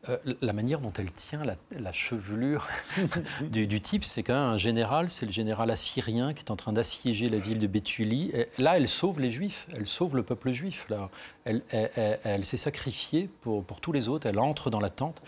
[0.09, 2.67] Euh, la manière dont elle tient la, chevelure
[3.41, 6.73] du, type, c'est quand même un général, c'est le général assyrien qui est en train
[6.73, 8.31] d'assiéger la ville de Béthulie.
[8.57, 10.87] là, elle sauve les Juifs, elle sauve le peuple juif.
[10.89, 11.11] Là.
[11.45, 15.21] Elle, s'est sacrifiée pour, tous les autres, elle entre dans la tente.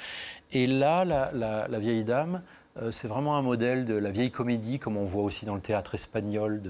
[0.52, 2.42] Et là, la vieille dame,
[2.92, 5.94] c'est vraiment un modèle de la vieille comédie, comme on voit aussi dans le théâtre
[5.94, 6.62] espagnol,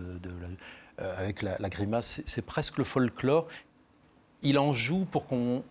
[1.01, 2.21] euh, avec la, grimace.
[2.25, 3.47] C'est presque le folklore.
[4.43, 5.63] Il en joue pour qu'on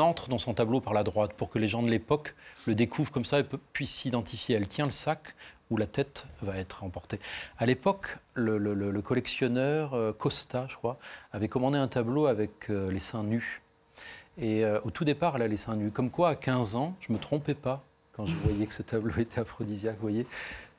[0.00, 2.34] entre dans son tableau par la droite, pour que les gens de l'époque
[2.66, 4.56] le découvrent comme ça et puissent s'identifier.
[4.56, 5.34] Elle tient le sac
[5.70, 7.20] où la tête va être emportée.
[7.58, 10.98] À l'époque, le, collectionneur euh, Costa, je crois,
[11.32, 13.62] avait commandé un tableau avec les seins nus.
[14.38, 15.90] Et au tout départ, elle a les seins nus.
[15.90, 17.84] Comme quoi, à 15 ans, je ne me trompais pas
[18.16, 20.26] quand je voyais que ce tableau était aphrodisiaque, vous voyez.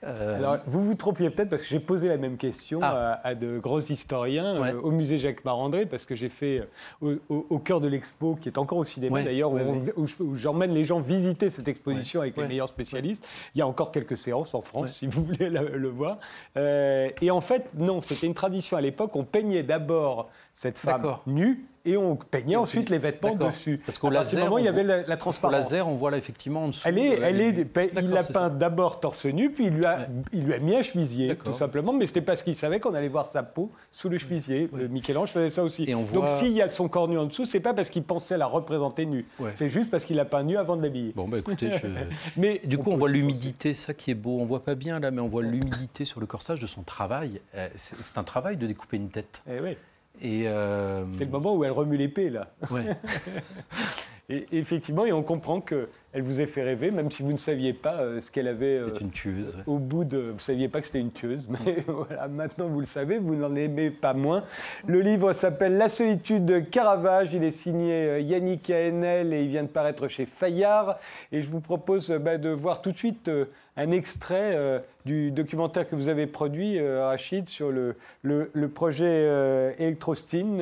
[0.04, 3.20] Euh, Alors, vous vous trompiez peut-être parce que j'ai posé la même question ah.
[3.24, 6.68] à, de gros historiens euh, au musée Jacques Marandré, parce que j'ai fait
[7.02, 11.00] euh, au, cœur de l'expo, qui est encore au cinéma d'ailleurs, où, j'emmène les gens
[11.00, 13.28] visiter cette exposition avec les meilleurs spécialistes.
[13.56, 16.20] Il y a encore quelques séances en France, si vous voulez le voir.
[16.56, 19.16] et en fait, non, c'était une tradition à l'époque.
[19.16, 23.80] On peignait d'abord cette femme nue et on peignait ensuite les vêtements dessus.
[23.86, 25.54] Parce qu'au laser, il y avait la, transparence.
[25.54, 26.82] Au laser, on voit là effectivement en dessous.
[26.86, 27.68] Elle est, elle est,
[28.02, 30.82] il l'a peint d'abord torse nu, puis il lui a, il lui a mis un
[30.82, 31.94] chemisier, tout simplement.
[31.94, 34.70] Mais c'était parce qu'il savait qu'on allait voir sa peau sous le chemisier.
[34.90, 35.86] Michel-Ange faisait ça aussi.
[35.86, 38.48] Donc s'il y a son corps nu en dessous, c'est pas parce qu'il pensait la
[38.48, 39.26] représenter nue.
[39.54, 41.14] C'est juste parce qu'il l'a peint nu avant de l'habiller.
[41.16, 41.70] Bon, bah écoutez,
[42.38, 44.40] mais du coup, on, voit l'humidité, ça qui est beau.
[44.40, 47.42] On voit pas bien là, mais on voit l'humidité sur le corsage de son travail.
[47.56, 49.44] Euh, c'est un travail de découper une tête.
[49.48, 49.78] Eh oui.
[50.24, 52.54] Euh, c'est le moment où elle remue l'épée, là.
[54.28, 55.88] et, effectivement, et on comprend qu'elle
[56.22, 58.76] vous a fait rêver, même si vous ne saviez pas euh, ce qu'elle avait.
[58.76, 59.58] C'est une tueuse.
[59.68, 60.18] Au bout de.
[60.18, 63.36] Vous ne saviez pas que c'était une tueuse, mais voilà, maintenant vous le savez, vous
[63.36, 64.44] n'en aimez pas moins.
[64.88, 67.34] Le livre s'appelle La solitude de Caravage.
[67.34, 70.98] Il est signé euh, Yannick Aenel et il vient de paraître chez Fayard.
[71.32, 73.30] Et je vous propose bah, de voir tout de suite
[73.78, 79.28] un extrait euh, du documentaire que vous avez produit, euh, Rachid, sur le, le, projet
[79.28, 80.58] euh, Electrostine.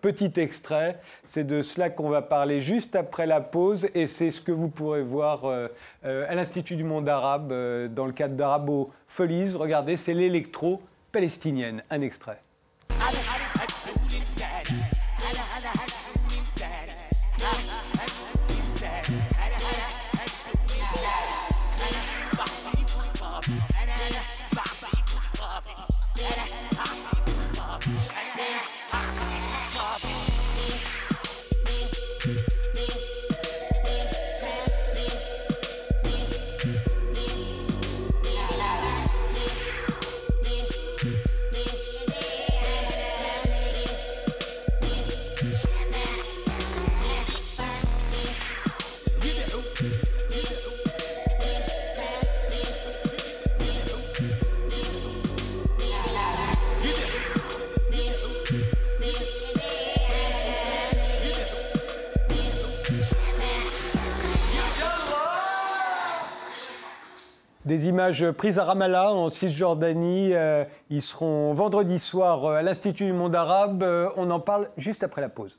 [0.00, 4.40] petit extrait, c'est de cela qu'on va parler juste après la pause et c'est ce
[4.40, 5.44] que vous pourrez voir
[6.02, 7.48] à l'Institut du monde arabe
[7.94, 9.52] dans le cadre d'Arabo Folies.
[9.54, 11.84] Regardez, c'est l'électro palestinienne.
[11.90, 12.40] Un extrait.
[67.86, 70.34] Images prises à Ramallah, en Cisjordanie.
[70.34, 73.84] Euh, ils seront vendredi soir euh, à l'Institut du monde arabe.
[73.84, 75.56] Euh, on en parle juste après la pause.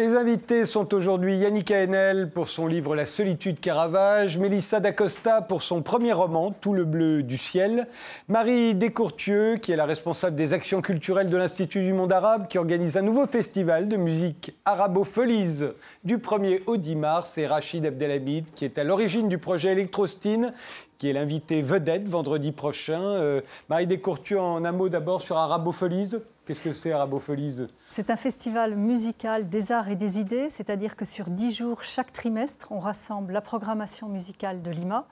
[0.00, 5.60] Mes invités sont aujourd'hui Yannick Haenel pour son livre La solitude Caravage, Mélissa D'Acosta pour
[5.60, 7.86] son premier roman Tout le bleu du ciel,
[8.26, 12.56] Marie Descourtieux qui est la responsable des actions culturelles de l'Institut du monde arabe qui
[12.56, 15.66] organise un nouveau festival de musique arabo-folies
[16.04, 20.54] du 1er au 10 mars et Rachid Abdelhamid qui est à l'origine du projet Electrostine
[21.00, 23.00] qui est l'invité vedette vendredi prochain.
[23.00, 26.16] Euh, Marie Descourtieux en un mot d'abord sur Arabofolies.
[26.44, 31.06] Qu'est-ce que c'est Arabofolies C'est un festival musical des arts et des idées, c'est-à-dire que
[31.06, 35.06] sur dix jours, chaque trimestre, on rassemble la programmation musicale de Lima.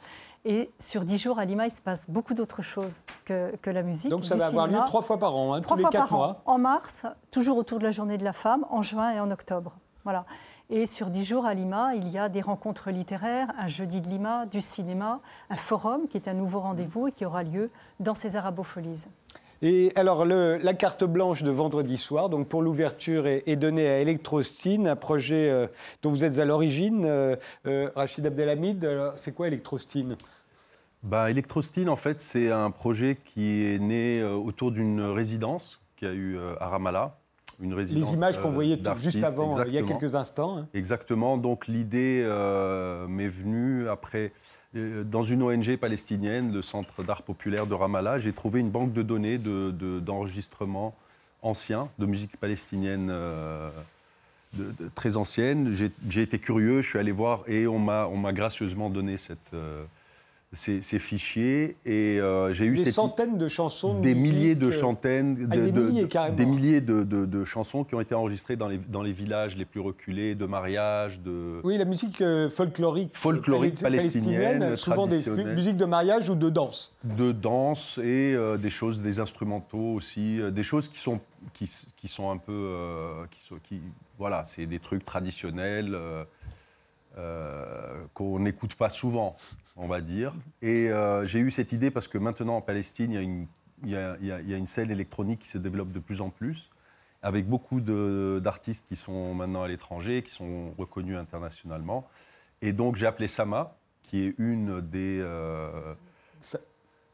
[0.45, 3.83] Et sur dix jours à Lima, il se passe beaucoup d'autres choses que, que, la
[3.83, 4.11] musique.
[4.11, 6.43] Donc ça va avoir lieu trois fois par an, hein, trois tous les quatre mois.
[6.45, 6.53] An.
[6.53, 9.73] En mars, toujours autour de la journée de la femme, en juin et en octobre.
[10.05, 10.27] Voilà.
[10.71, 14.09] Et sur dix jours à Lima, il y a des rencontres littéraires, un jeudi de
[14.09, 18.15] Lima, du cinéma, un forum qui est un nouveau rendez-vous et qui aura lieu dans
[18.15, 19.07] ces Arabofolies.
[19.63, 23.89] Et alors, le, la carte blanche de vendredi soir, donc pour l'ouverture, est, est, donnée
[23.89, 25.67] à Electrostine, un projet euh,
[26.03, 27.05] dont vous êtes à l'origine.
[27.05, 27.35] Euh,
[27.67, 30.17] euh, Rachid Abdelhamid, c'est quoi Electrostine?
[31.03, 36.09] Bah, Electrostine, en fait, c'est un projet qui est né euh, autour d'une résidence qu'il
[36.09, 37.17] y a eu euh, à Ramallah.
[37.61, 39.65] Une résidence Les images qu'on voyait juste avant, exactement.
[39.67, 40.59] il y a quelques instants.
[40.59, 40.69] Hein.
[40.75, 41.37] Exactement.
[41.37, 44.33] Donc l'idée euh, m'est venue après
[44.75, 49.03] dans une ONG palestinienne, le Centre d'art populaire de Ramallah, j'ai trouvé une banque de
[49.03, 53.71] données d'enregistrements de, anciens de musique palestinienne euh,
[54.53, 55.75] de, de, très ancienne.
[56.09, 59.85] J'ai été curieux, je suis allé voir et on m'a gracieusement donné cette, euh,
[60.53, 61.77] ces, ces, fichiers.
[61.85, 63.95] Et euh, j'ai eu des cette, centaines de chansons.
[63.95, 66.37] De des musique, milliers de euh, centaines, ah, de, des milliers, carrément.
[66.37, 69.65] des milliers de, de, chansons qui ont été enregistrées dans les, dans les villages les
[69.65, 71.61] plus reculés, de mariage, de.
[71.65, 75.23] Oui, la musique euh, folklorique, folklorique palestinienne, palestinienne souvent des
[75.55, 76.95] musiques de mariage ou de danse.
[77.05, 81.21] De danse et euh, des choses, des instrumentaux aussi, euh, des choses qui sont,
[81.53, 83.25] qui, qui sont un peu, euh,
[83.63, 83.81] qui,
[84.19, 85.97] voilà, c'est des trucs traditionnels.
[87.19, 89.35] Euh, qu'on n'écoute pas souvent,
[89.77, 90.33] on va dire.
[90.63, 93.47] Et euh, j'ai eu cette idée parce que maintenant en Palestine, il y, a une,
[93.85, 96.71] y y a, une, scène électronique qui se développe de plus en plus,
[97.23, 102.07] avec beaucoup d'artistes qui sont maintenant à l'étranger, qui sont reconnus internationalement.
[102.63, 105.19] Et donc j'ai appelé Sama, qui est une des...
[105.21, 105.95] Euh,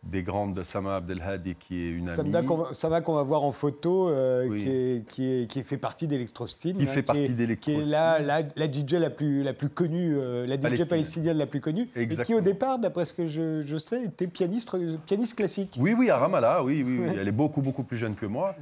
[0.09, 2.47] des grandes de Sama Abdelhadi, qui est une amie.
[2.73, 4.63] Sama qu'on va voir en photo, euh, Oui.
[4.63, 6.77] qui, est, qui, est, qui fait partie d'Electrostine.
[6.77, 10.17] Qui fait partie est- Qui est la, la, la DJ la plus, la plus connue,
[10.19, 10.89] euh, la DJ Palestinienne.
[10.89, 11.83] palestinienne la plus connue.
[11.83, 12.39] Et qui, Exactement.
[12.39, 14.71] au départ, d'après ce que je, je sais, était pianiste,
[15.07, 15.77] pianiste classique.
[15.81, 17.01] Oui, oui, à Ramallah, oui, oui.
[17.19, 18.55] Elle est beaucoup, beaucoup plus jeune que moi.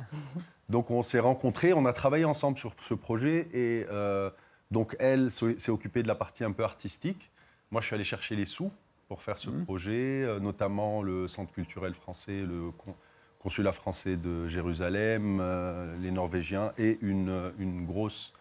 [0.69, 4.31] Donc on s'est rencontrés, on a travaillé ensemble sur ce projet et euh,
[4.71, 7.31] donc elle s'est occupée de la partie un peu artistique.
[7.71, 8.71] Moi, je suis allé chercher les sous
[9.13, 9.65] pour faire ce Mhm.
[9.67, 12.95] projet, euh, notamment le Centre culturel français, le con-
[13.41, 18.33] consulat français de Jérusalem, euh, les Norvégiens et une, euh, une grosse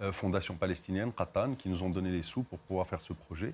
[0.00, 3.52] euh, fondation palestinienne, Qatan, qui nous ont donné les sous pour pouvoir faire ce projet.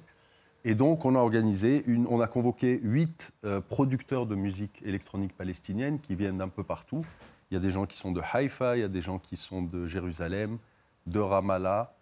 [0.64, 5.37] Et donc, on a organisé, une, on a convoqué huit euh, producteurs de musique électronique
[5.37, 7.04] palestinienne qui viennent d'un peu partout.
[7.50, 9.37] Il y a des gens qui sont de Haïfa, il y a des gens qui
[9.37, 10.56] sont de Jérusalem,
[11.06, 11.92] de Ramallah.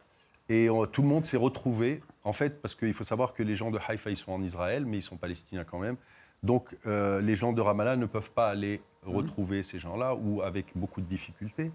[0.49, 3.55] Et euh, tout le monde s'est retrouvé, en fait, parce qu'il faut savoir que les
[3.55, 5.97] gens de Haïfa, ils sont en Israël, mais ils sont palestiniens quand même.
[6.43, 10.67] Donc, euh, les gens de Ramallah ne peuvent pas aller retrouver ces gens-là, ou avec
[10.75, 11.71] beaucoup de difficultés.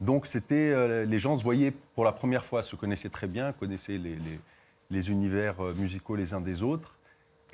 [0.00, 3.52] Donc, c'était, euh, les gens se voyaient pour la première fois, se connaissaient très bien,
[3.52, 4.40] connaissaient les, les-
[4.90, 6.98] les univers musicaux les uns des autres.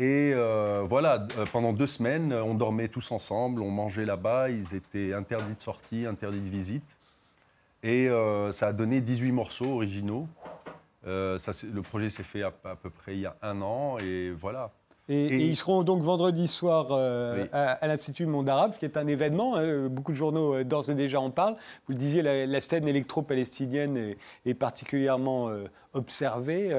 [0.00, 5.14] Et euh, voilà, pendant deux semaines, on dormait tous ensemble, on mangeait là-bas, ils étaient
[5.14, 6.82] interdits de sortie, interdits de visite.
[7.82, 10.28] Et euh, ça a donné 18 morceaux originaux.
[11.06, 14.30] Euh, ça, le projet s'est fait à peu près il y a un an, et
[14.30, 14.70] voilà.
[15.10, 19.56] Et, ils seront donc vendredi soir euh, à, l'Institut Monde Arabe, qui est un événement.
[19.56, 19.88] Hein.
[19.88, 21.56] beaucoup de journaux euh, d'ores et déjà en parlent.
[21.88, 24.14] Vous le disiez, la, scène électro-palestinienne
[24.46, 26.70] est, particulièrement euh, observée.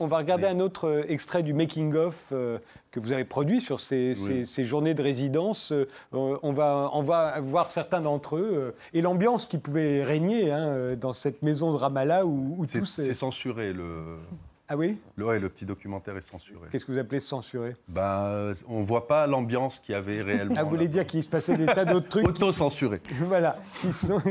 [0.00, 4.14] On, va regarder un autre extrait du making-of que vous avez produit sur ces,
[4.58, 5.72] journées de résidence.
[6.12, 11.14] on, va, on va voir certains d'entre eux et l'ambiance qui pouvait régner hein, dans
[11.14, 14.18] cette maison de Ramallah où, où C'est censuré, le...
[14.66, 14.98] Ah oui?
[15.16, 16.68] Le, le petit documentaire est censuré.
[16.70, 17.76] Qu'est-ce que vous appelez censuré?
[17.86, 20.54] Ben, On ne voit pas l'ambiance qu'il y avait réellement.
[20.56, 23.02] Ah, vous voulez dire qu'il se passait des tas d'autres trucs Auto-censurés.
[23.20, 24.22] voilà, qui sont,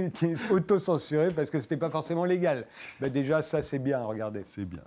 [0.50, 2.66] auto-censurés parce que ce n'était pas forcément légal.
[3.00, 4.42] Ben déjà, ça c'est bien, regardez.
[4.44, 4.82] C'est bien.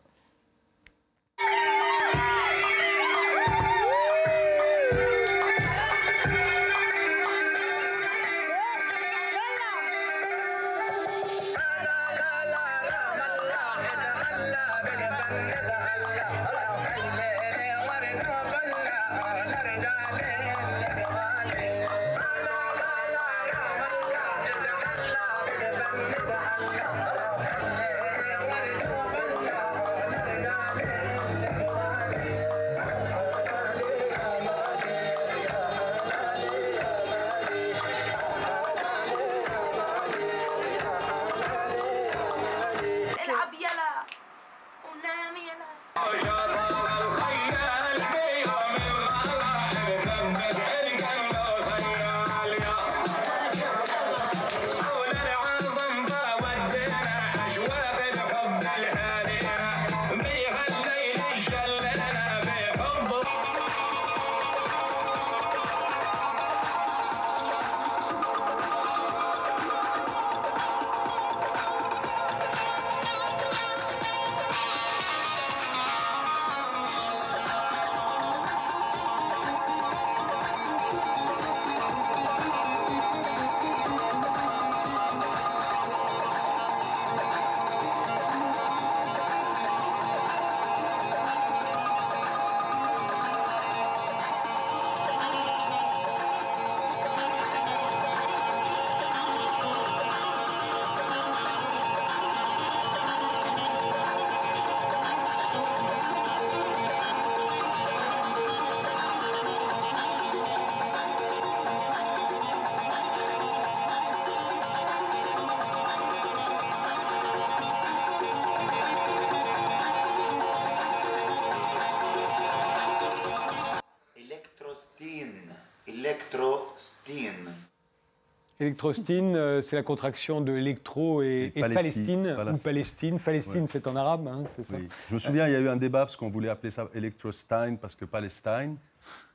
[128.66, 133.18] Électrostine, euh, c'est la contraction de électro et, Palestine, ou Palestine.
[133.18, 134.74] Palestine, c'est en arabe, hein, c'est ça
[135.08, 137.78] Je me souviens, il y a eu un débat parce qu'on voulait appeler ça Electrostine
[137.80, 138.76] parce que Palestine.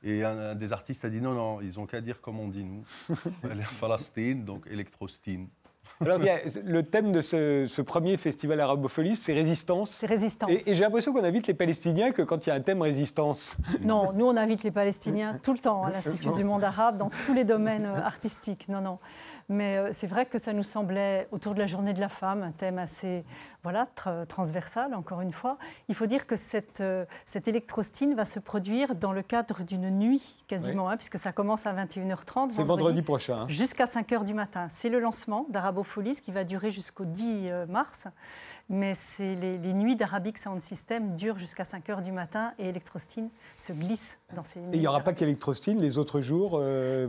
[0.02, 2.62] Et un, des artistes a dit non, non, ils n'ont qu'à dire comme on dit
[2.62, 2.84] nous.
[3.80, 5.48] Palestine, donc Electrostine.
[6.02, 6.20] Alors,
[6.64, 9.90] le thème de ce, premier festival arabophonie, c'est résistance.
[9.90, 10.50] C'est résistance.
[10.50, 13.56] Et, j'ai l'impression qu'on invite les Palestiniens que quand il y a un thème résistance.
[13.82, 17.10] Non, nous, on invite les Palestiniens tout le temps à l'Institut du monde arabe, dans
[17.26, 18.68] tous les domaines euh, artistiques.
[18.68, 18.98] Non, non.
[19.48, 22.42] Mais euh, c'est vrai que ça nous semblait, autour de la journée de la femme,
[22.42, 23.24] un thème assez
[23.62, 23.86] voilà,
[24.28, 25.58] transversal, encore une fois.
[25.88, 29.90] Il faut dire que cette, euh, cette électrostine va se produire dans le cadre d'une
[29.90, 32.50] nuit, quasiment, hein, puisque ça commence à 21h30.
[32.50, 33.42] C'est vendredi, prochain.
[33.42, 33.48] Hein.
[33.48, 34.66] Jusqu'à 5h du matin.
[34.68, 35.46] C'est le lancement
[36.22, 38.08] qui va durer jusqu'au 10 euh, mars.
[38.68, 43.28] Mais les, les, nuits d'Arabic Sound System durent jusqu'à 5h du matin et Electrostine
[43.58, 44.70] se glisse dans ces nuits.
[44.72, 46.58] Et il n'y aura pas qu'Electrostine les autres jours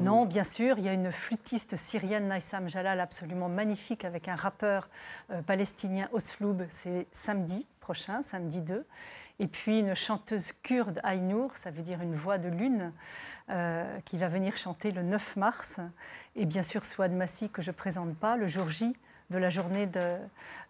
[0.01, 0.77] Non, bien sûr.
[0.77, 4.89] Il y a une flûtiste syrienne Naïsam Jalal absolument magnifique avec un rappeur
[5.31, 8.85] euh, palestinien Osloub, c'est samedi prochain, samedi 2.
[9.39, 12.93] Et puis une chanteuse kurde Aïnour, ça veut dire une voix de lune,
[13.49, 15.81] euh, qui va venir chanter le 9 mars.
[16.37, 18.95] Et bien sûr Souad Massi que je ne présente pas, le jour J
[19.31, 20.15] de la journée de,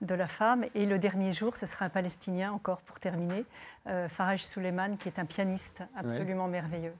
[0.02, 0.66] de, la femme.
[0.74, 3.46] Et le dernier jour, ce sera un Palestinien encore pour terminer,
[3.88, 6.96] euh, Faraj Suleiman, qui est un pianiste absolument merveilleux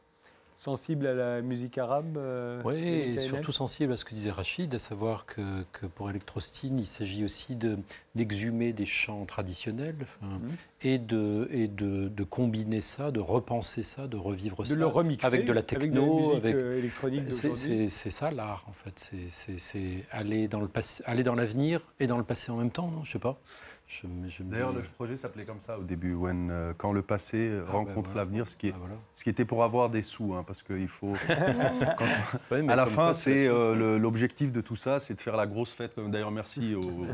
[0.58, 4.74] sensible à la musique arabe euh, Oui, et surtout sensible à ce que disait Rachid,
[4.74, 7.58] à savoir que, que pour Electrostine, il s'agit aussi
[8.16, 10.40] d'exhumer des chants traditionnels mhm.
[10.82, 14.76] et, de, et de, de, combiner ça, de repenser ça, de revivre ça.
[14.76, 19.14] le remixer avec de la techno, avec, euh, électronique C'est ça l'art, en fait.
[19.28, 23.04] C'est aller dans l'avenir et dans le passé en même temps, non?
[23.04, 23.40] Je sais pas.
[23.86, 27.02] Je, je D'ailleurs, dis, le projet s'appelait comme ça au début, when, euh, quand le
[27.02, 28.20] passé Ah, rencontre ben voilà.
[28.22, 28.96] l'avenir, ce, qui est- ah, voilà.
[29.12, 31.14] ce qui était pour avoir des sous, hein, parce qu'il faut...
[32.52, 35.74] Ouais, à la fin, c'est euh, l'objectif de tout ça, c'est de faire la grosse
[35.74, 35.96] fête.
[36.00, 37.06] D'ailleurs, merci au,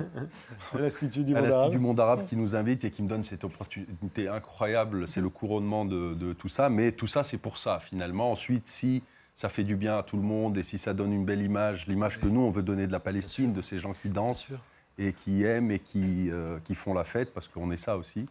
[0.77, 1.71] À l'Institut du monde arabe.
[1.71, 5.07] du monde arabe qui nous invite et qui me donne cette opportunité incroyable.
[5.07, 6.69] C'est le couronnement de, de tout ça.
[6.69, 8.31] Mais tout ça, c'est pour ça, finalement.
[8.31, 9.03] Ensuite, si
[9.35, 11.87] ça fait du bien à tout le monde et si ça donne une belle image,
[11.87, 14.39] l'image que nous, on veut donner de la Palestine, de ces gens qui Bien dansent
[14.41, 14.59] sûr.
[14.99, 18.27] Et qui aiment et qui, euh, qui font la fête, parce qu'on est ça aussi.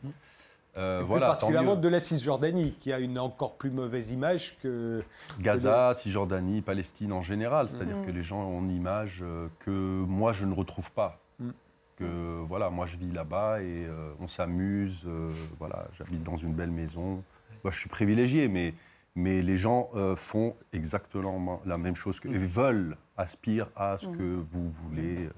[0.77, 4.11] Euh, Et plus voilà, tant particulièrement de la Cisjordanie, qui a une encore plus mauvaise
[4.11, 5.03] image que.
[5.41, 7.69] Gaza, Cisjordanie, Palestine en général.
[7.69, 11.19] C'est-à-dire que les gens ont une image euh, que moi, je ne retrouve pas.
[11.41, 11.51] Mm.
[11.97, 15.03] Que voilà, moi, je vis là-bas et euh, on s'amuse.
[15.09, 17.25] euh, voilà, j'habite dans une belle maison.
[17.65, 18.73] Moi, je suis privilégié, mais,
[19.17, 24.07] mais les gens euh, font exactement la même chose que, et veulent, aspirent à ce
[24.07, 25.31] que vous voulez, euh,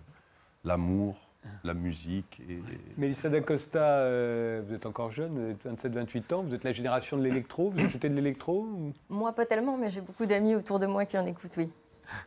[0.65, 1.17] l'amour,
[1.65, 2.41] la musique.
[2.49, 2.59] Et,
[2.99, 7.17] Mélissa d'Acosta, euh, vous êtes encore jeune, vous êtes 27-28 ans, vous êtes la génération
[7.17, 10.79] de l'électro, vous écoutez de l'électro ou- Moi, pas tellement, mais j'ai beaucoup d'amis autour
[10.79, 11.71] de moi qui en écoutent, oui.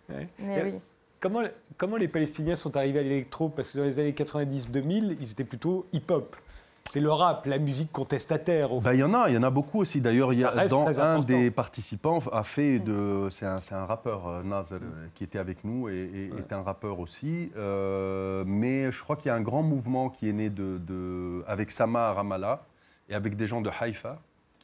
[0.09, 0.27] Ouais.
[0.39, 0.73] Mais Et oui.
[1.19, 1.41] Comment,
[1.77, 3.49] comment les Palestiniens sont arrivés à l'électro?
[3.49, 6.35] Parce que dans les années 90-2000, ils étaient plutôt hip-hop.
[6.91, 8.69] C'est le rap, la musique contestataire.
[8.81, 9.99] Ben, Il y en a, il y en a beaucoup aussi.
[9.99, 11.23] D'ailleurs, il y a dans un important.
[11.23, 14.79] des participants a fait de, c'est un, un rappeur euh, Naz, euh,
[15.15, 15.93] qui était avec nous et,
[16.35, 17.49] et est un rappeur aussi.
[17.57, 21.43] Euh, mais je crois qu'il y a un grand mouvement qui est né de, de-
[21.47, 22.61] avec Sama Ramallah
[23.09, 24.19] et avec des gens de Haïfa,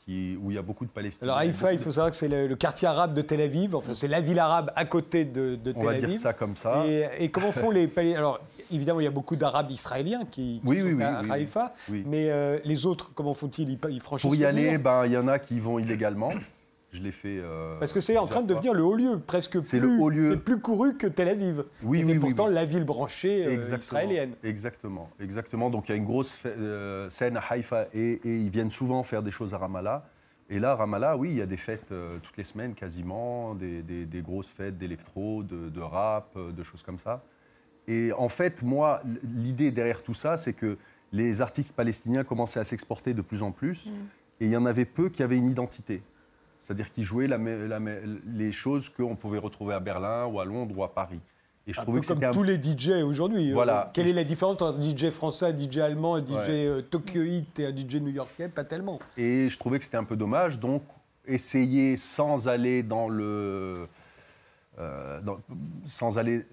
[0.09, 1.27] qui, où il y a beaucoup de Palestiniens.
[1.33, 3.93] Alors Haïfa, il faut savoir que c'est le, le quartier arabe de Tel Aviv, enfin
[3.93, 6.07] c'est la ville arabe à côté de, de de- on Tel va Aviv.
[6.09, 6.83] dire ça comme ça.
[6.87, 8.39] Et, et comment font les Palestiniens Alors
[8.71, 11.75] évidemment, il y a beaucoup d'Arabes israéliens qui, qui Oui, sont oui, oui, à Haïfa,
[11.89, 13.69] mais euh, les autres, comment font-ils?
[13.69, 16.29] Ils, ils franchissent Pour y le aller, ben, il y en a qui vont illégalement.
[16.91, 17.37] Je l'ai fait.
[17.39, 20.01] euh, Parce que c'est en train de devenir le haut lieu, presque C'est plus, le
[20.01, 20.31] haut lieu.
[20.31, 21.63] c'est plus couru que Tel Aviv.
[21.83, 22.53] Oui, oui, oui, pourtant oui.
[22.53, 23.99] la ville branchée euh, Exactement.
[23.99, 24.33] israélienne.
[24.43, 25.69] Exactement, exactement.
[25.69, 29.03] Donc il y a une grosse euh, scène à Haïfa et, et ils viennent souvent
[29.03, 30.07] faire des choses à Ramallah.
[30.49, 33.83] Et là, Ramallah, oui, il y a des fêtes euh, toutes les semaines quasiment, des,
[33.83, 37.23] des- des grosses fêtes d'électro, de, de rap, de choses comme ça.
[37.87, 39.01] Et en fait, moi,
[39.35, 40.77] l'idée derrière tout ça, c'est que
[41.11, 43.89] les artistes palestiniens commençaient à s'exporter de plus en plus,
[44.39, 46.01] et il y en avait peu qui avaient une identité.
[46.59, 47.79] C'est-à-dire qui jouaient la la
[48.27, 51.19] les choses qu'on pouvait retrouver à Berlin ou à Londres ou à Paris.
[51.67, 53.51] Et je Un trouvais peu que comme un tous les DJ aujourd'hui.
[53.53, 53.85] Voilà.
[53.87, 56.47] Euh, Quelle est la différence entre un DJ français, un DJ allemand, un DJ Ouais.
[56.49, 58.49] euh, Tokyo Hit et un DJ new-yorkais?
[58.49, 58.97] Pas tellement.
[59.17, 60.59] Et je trouvais que c'était un peu dommage.
[60.59, 60.81] Donc,
[61.25, 63.87] essayer sans aller dans le.
[64.79, 65.39] euh, dans-
[65.85, 66.45] sans aller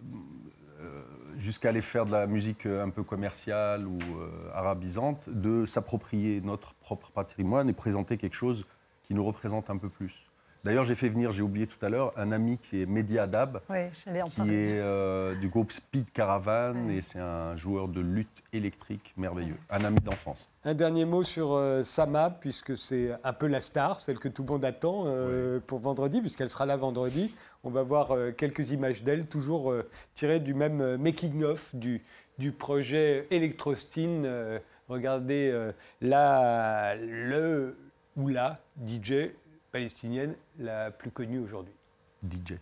[0.82, 1.02] euh,
[1.36, 6.74] jusqu'à aller faire de la musique un peu commerciale ou euh, arabisante, de s'approprier notre
[6.74, 8.66] propre patrimoine et présenter quelque chose
[9.06, 10.26] qui nous représente un peu plus.
[10.64, 13.60] D'ailleurs, j'ai fait venir, j'ai oublié tout à l'heure, un ami qui est Mehdi Adab,
[13.70, 13.78] Oui,
[14.20, 16.96] en qui est euh, du groupe Speed Caravan Ouais.
[16.96, 20.50] et c'est un joueur de lutte électrique merveilleux, un ami d'enfance.
[20.64, 24.42] Un dernier mot sur euh, Sama, puisque c'est un peu la star, celle que tout
[24.42, 27.32] le monde attend euh, pour vendredi, puisqu'elle sera là vendredi.
[27.62, 32.02] On va voir euh, quelques images d'elle, toujours euh, tirées du même euh, making-of du,
[32.38, 34.24] du projet Electrostine.
[34.26, 37.76] Euh, regardez euh, là, le
[38.16, 39.30] ou la DJ
[39.70, 41.74] palestinienne la plus connue aujourd'hui.
[42.28, 42.54] DJ.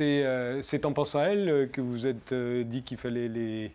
[0.00, 3.28] C'est euh, c'est en pensant à elle euh, que vous êtes euh, dit qu'il fallait
[3.28, 3.70] les,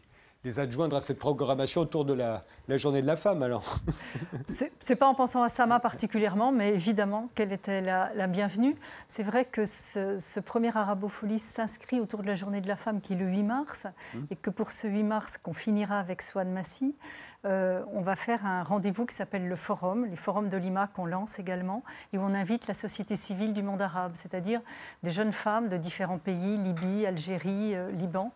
[0.45, 3.77] les adjoindre à cette programmation autour de la, la journée de la femme, alors
[4.79, 8.75] C'est pas en pensant à Sama particulièrement, mais évidemment qu'elle était la, la bienvenue.
[9.07, 13.01] C'est vrai que ce, ce premier Arabofolie s'inscrit autour de la journée de la femme
[13.01, 13.87] qui est le 8 mars,
[14.29, 16.95] et que pour ce 8 mars qu'on finira avec Swan Massy,
[17.45, 21.05] euh, on va faire un rendez-vous qui s'appelle le Forum, les forums de Lima qu'on
[21.05, 21.83] lance également,
[22.13, 24.61] et où on invite la société civile du monde arabe, c'est-à-dire
[25.03, 28.31] des jeunes femmes de différents pays, Libye, Algérie, euh, Liban,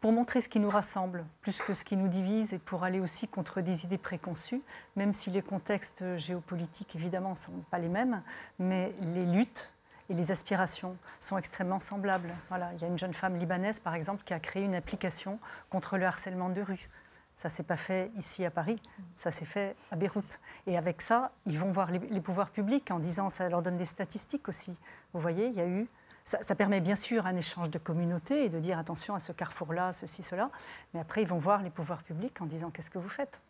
[0.00, 3.00] pour montrer ce qui nous rassemble, plus que ce qui nous divise, et pour aller
[3.00, 4.62] aussi contre des idées préconçues,
[4.96, 8.22] même si les contextes géopolitiques, évidemment, ne sont pas les mêmes,
[8.58, 9.70] mais les luttes
[10.10, 12.34] et les aspirations sont extrêmement semblables.
[12.48, 15.38] Voilà, il y a une jeune femme libanaise, par exemple, qui a créé une application
[15.70, 16.90] contre le harcèlement de rue.
[17.36, 18.80] Ça s'est pas fait ici à Paris,
[19.16, 20.38] ça s'est fait à Beyrouth.
[20.66, 23.86] Et avec ça, ils vont voir les pouvoirs publics en disant, ça leur donne des
[23.86, 24.76] statistiques aussi.
[25.14, 25.88] Vous voyez, il y a eu
[26.24, 29.92] ça, permet bien sûr un échange de communautés et de dire attention à ce carrefour-là,
[29.92, 30.50] ceci, cela.
[30.94, 33.40] Mais après, ils vont voir les pouvoirs publics en disant qu'est-ce que vous faites?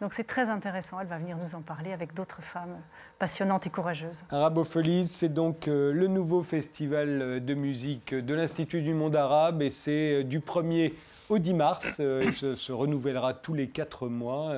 [0.00, 1.00] Donc c'est très intéressant.
[1.00, 2.78] Elle va venir nous en parler avec d'autres femmes
[3.18, 4.24] passionnantes et courageuses.
[4.30, 9.60] Arabopholie, c'est donc euh, le nouveau festival euh, de musique de l'Institut du monde arabe
[9.60, 10.94] et c'est euh, du 1er
[11.28, 11.98] au 10 mars.
[11.98, 14.52] Il se, se renouvellera tous les 4 mois.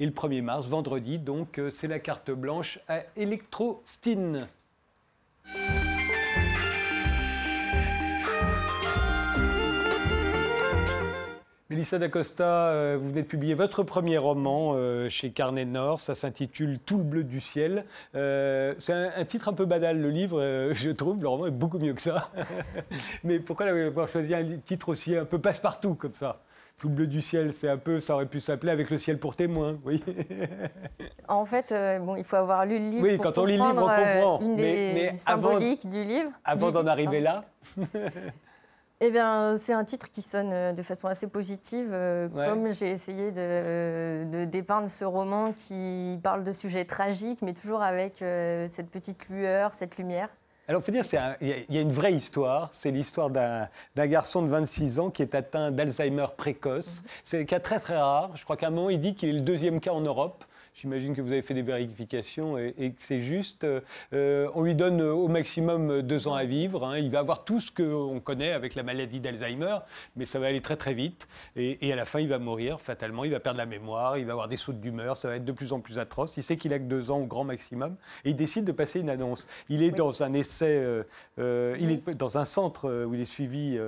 [0.00, 4.48] Et le 1er mars, vendredi, donc c'est la carte blanche à Electrostine.
[11.68, 16.00] Mélissa d'Acosta, euh, vous venez de publier votre premier roman euh, chez Carnet Nord.
[16.00, 17.84] Ça s'intitule Tout le bleu du ciel.
[18.14, 20.40] Euh, c'est un, titre un peu banal, le livre,
[20.74, 21.20] je trouve.
[21.20, 22.30] Le roman est beaucoup mieux que ça.
[23.24, 26.40] Mais pourquoi avoir choisi un titre aussi un peu passe-partout comme ça?
[26.78, 29.18] Tout le bleu du ciel, c'est un peu, ça aurait pu s'appeler avec le ciel
[29.18, 30.04] pour témoin, oui.
[31.28, 33.02] en fait, bon, il faut avoir lu le livre.
[33.02, 34.40] Oui, quand on lit le livre, on comprend.
[34.40, 36.30] Une des mais, symboliques du livre.
[36.44, 37.44] Avant d'en arriver là.
[39.02, 42.90] Eh bien, c'est un titre qui sonne euh, de façon assez positive, euh, comme j'ai
[42.90, 48.88] essayé de, dépeindre ce roman qui parle de sujets tragiques, mais toujours avec euh, cette
[48.88, 50.30] petite lueur, cette lumière.
[50.68, 51.04] Alors, il faut dire,
[51.42, 52.70] il y, a une vraie histoire.
[52.72, 53.68] C'est l'histoire d'un
[54.06, 57.02] garçon de 26 ans qui est atteint d'Alzheimer précoce.
[57.02, 57.08] Mhm.
[57.22, 58.30] C'est un cas très, très rare.
[58.34, 60.44] Je crois qu'à un moment, il dit qu'il est le deuxième cas en Europe.
[60.78, 63.64] J'imagine que vous avez fait des vérifications et, que c'est juste.
[63.64, 66.84] Euh, on lui donne au maximum deux ans à vivre.
[66.84, 66.98] Hein.
[66.98, 69.78] Il va avoir tout ce qu'on connaît avec la maladie d'Alzheimer,
[70.16, 71.28] mais ça va aller très très vite.
[71.56, 73.24] Et, à la fin, il va mourir fatalement.
[73.24, 75.16] Il va perdre la mémoire, il va avoir des sautes d'humeur.
[75.16, 76.36] Ça va être de plus en plus atroce.
[76.36, 77.96] Il sait qu'il a que deux ans au grand maximum
[78.26, 79.46] et il décide de passer une annonce.
[79.70, 81.04] Il est dans un essai, euh,
[81.38, 83.78] euh, il est dans un centre où il est suivi.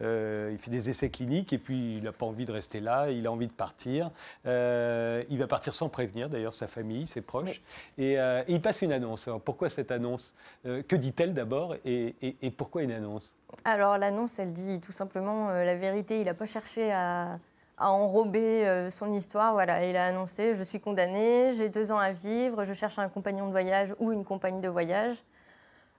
[0.00, 3.10] il fait des essais cliniques et puis il n'a pas envie de rester là.
[3.10, 4.10] Il a envie de partir.
[4.44, 7.62] il va partir sans prévenir d'ailleurs sa famille, ses proches.
[7.98, 9.26] Euh, et, il passe une annonce.
[9.26, 10.34] Alors pourquoi cette annonce?
[10.66, 11.76] Euh, Que dit-elle d'abord?
[11.84, 12.14] Et,
[12.56, 13.36] pourquoi une annonce?
[13.64, 16.20] Alors l'annonce, elle dit tout simplement euh, la vérité.
[16.20, 17.38] Il n'a pas cherché à,
[17.78, 19.52] enrober son histoire.
[19.52, 23.08] Voilà, il a annoncé je suis condamné, j'ai deux ans à vivre, je cherche un
[23.08, 25.24] compagnon de voyage ou une compagnie de voyage.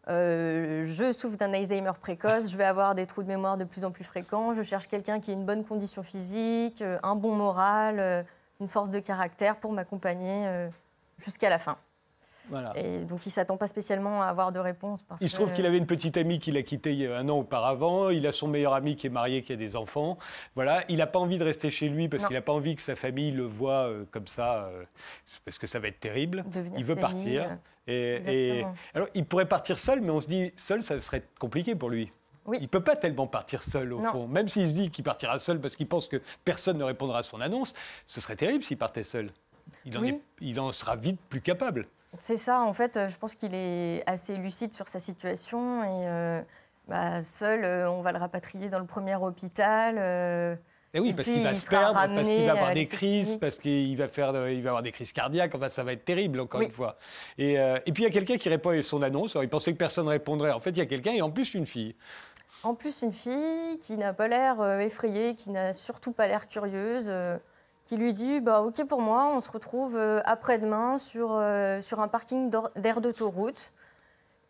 [0.07, 3.91] je souffre d'un Alzheimer précoce, je vais avoir des trous de mémoire de plus en
[3.91, 8.25] plus fréquents, je cherche quelqu'un qui a une bonne condition physique, un bon moral,
[8.59, 10.69] une force de caractère pour m'accompagner euh,
[11.17, 11.77] jusqu'à la fin.
[12.49, 12.73] Voilà.
[12.77, 15.01] Et donc il ne s'attend pas spécialement à avoir de réponse.
[15.03, 18.09] Parce il se trouve qu'il avait une petite amie qu'il a quittée un an auparavant.
[18.09, 20.17] Il a son meilleur ami qui est marié, qui a des enfants.
[20.53, 20.83] Voilà.
[20.89, 22.95] Il n'a pas envie de rester chez lui parce qu'il n'a pas envie que sa
[22.95, 24.83] famille le voie euh, comme ça, euh,
[25.43, 26.43] parce que ça va être terrible.
[26.77, 27.57] il veut partir.
[27.87, 31.89] Et, alors il pourrait partir seul, mais on se dit seul, ça serait compliqué pour
[31.89, 32.11] lui.
[32.53, 34.27] Il ne peut pas tellement partir seul, au fond.
[34.27, 37.23] Même s'il se dit qu'il partira seul parce qu'il pense que personne ne répondra à
[37.23, 37.73] son annonce,
[38.05, 39.31] ce serait terrible s'il partait seul.
[39.83, 40.03] Il en,
[40.41, 41.87] il en sera vite plus capable.
[42.19, 45.83] C'est ça, en fait, je pense qu'il est assez lucide sur sa situation.
[45.83, 46.41] Et euh,
[46.87, 49.95] bah, seul, euh, on va le rapatrier dans le premier hôpital.
[49.97, 50.55] Euh,
[50.93, 53.97] et oui, parce qu'il va se perdre, parce qu'il va avoir des crises, parce qu'il
[53.97, 55.53] va faire, il va avoir des crises cardiaques.
[55.53, 56.97] Enfin, ça va être terrible encore une fois.
[57.37, 59.35] Et, et puis il y a quelqu'un qui répond à son annonce.
[59.35, 60.51] Alors, il pensait que personne répondrait.
[60.51, 61.95] En fait, il y a quelqu'un et en plus une fille.
[62.65, 66.47] En plus, une fille qui n'a pas l'air euh, effrayée, qui n'a surtout pas l'air
[66.47, 67.37] curieuse, euh,
[67.85, 71.39] qui lui dit bah, Ok pour moi, on se retrouve euh, après-demain sur,
[71.81, 73.71] sur un parking d'air d'autoroute.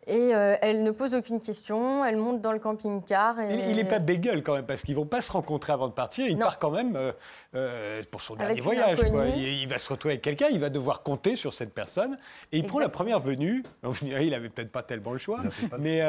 [0.08, 3.40] Et euh, elle ne pose aucune question, elle monte dans le camping-car.
[3.40, 3.70] Et...
[3.70, 5.92] Il n'est pas bégueule quand même, parce qu'ils ne vont pas se rencontrer avant de
[5.92, 6.28] partir.
[6.28, 7.12] Il part quand même euh,
[7.56, 9.00] euh, pour son dernier voyage.
[9.36, 12.18] Il, va se retrouver avec quelqu'un, il va devoir compter sur cette personne.
[12.52, 13.64] Et il prend la première venue.
[14.02, 15.40] il n'avait peut-être pas tellement le choix.
[15.80, 16.02] Mais,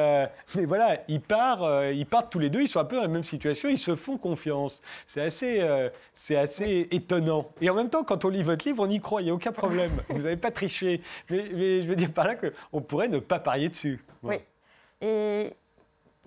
[0.55, 3.07] mais voilà, ils partent, ils partent tous les deux, ils sont un peu dans la
[3.07, 4.81] même situation, ils se font confiance.
[5.07, 5.65] C'est assez,
[6.13, 7.49] c'est assez étonnant.
[7.61, 9.33] Et en même temps, quand on lit votre livre, on y croit, il n'y a
[9.33, 9.91] aucun problème.
[10.09, 11.01] Vous n'avez pas triché.
[11.31, 13.86] Mais, mais je veux dire par là qu'on pourrait ne pas parier dessus.
[14.23, 14.35] Oui.
[15.01, 15.53] Et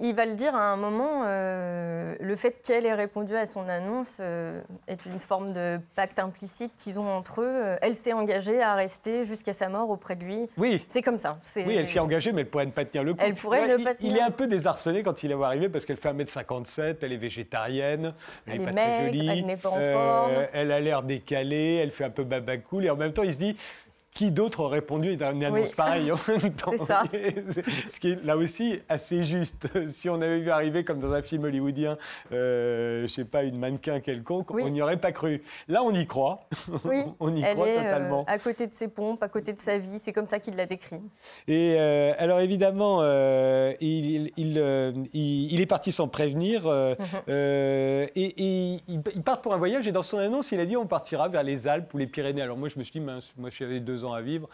[0.02, 3.68] il va le dire à un moment, euh, le fait qu'elle ait répondu à son
[3.68, 7.44] annonce euh, est une forme de pacte implicite qu'ils ont entre eux.
[7.46, 10.48] Euh, elle s'est engagée à rester jusqu'à sa mort auprès de lui.
[10.56, 10.82] Oui.
[10.88, 11.38] C'est comme ça.
[11.56, 13.20] Oui, elle s'est engagée, mais elle pourrait ne pas tenir le coup.
[13.22, 14.12] Elle pourrait ne pas tenir.
[14.12, 17.16] Il est un peu désarçonné quand il est arrivé parce qu'elle fait 1m57, elle est
[17.18, 18.14] végétarienne,
[18.46, 19.28] elle, n'est pas très jolie.
[19.28, 20.46] Elle n'est pas en forme.
[20.54, 23.38] Elle a l'air décalée, elle fait un peu babacool et en même temps il se
[23.38, 23.56] dit
[24.12, 27.02] qui d'autre aurait répondu à une annonce pareille en même temps C'est ça.
[27.88, 29.68] Ce qui est là aussi assez juste.
[29.86, 31.96] Si on avait vu arriver comme dans un film hollywoodien,
[32.32, 35.42] euh, je sais pas, une mannequin quelconque, on n'y aurait pas cru.
[35.68, 36.40] Là, on y croit.
[36.84, 37.02] Oui.
[37.18, 38.24] on y croit est, euh, totalement.
[38.26, 40.66] à côté de ses pompes, à côté de sa vie, c'est comme ça qu'il l'a
[40.66, 41.00] décrit.
[41.48, 46.96] Et euh, alors évidemment, euh, il, il, il, est parti sans prévenir mhm.
[47.28, 49.86] et, et il, part pour un voyage.
[49.86, 52.42] Et dans son annonce, il a dit on partira vers les Alpes ou les Pyrénées.
[52.42, 54.48] Alors moi, je me suis dit, mince, moi, j'avais deux ans à vivre.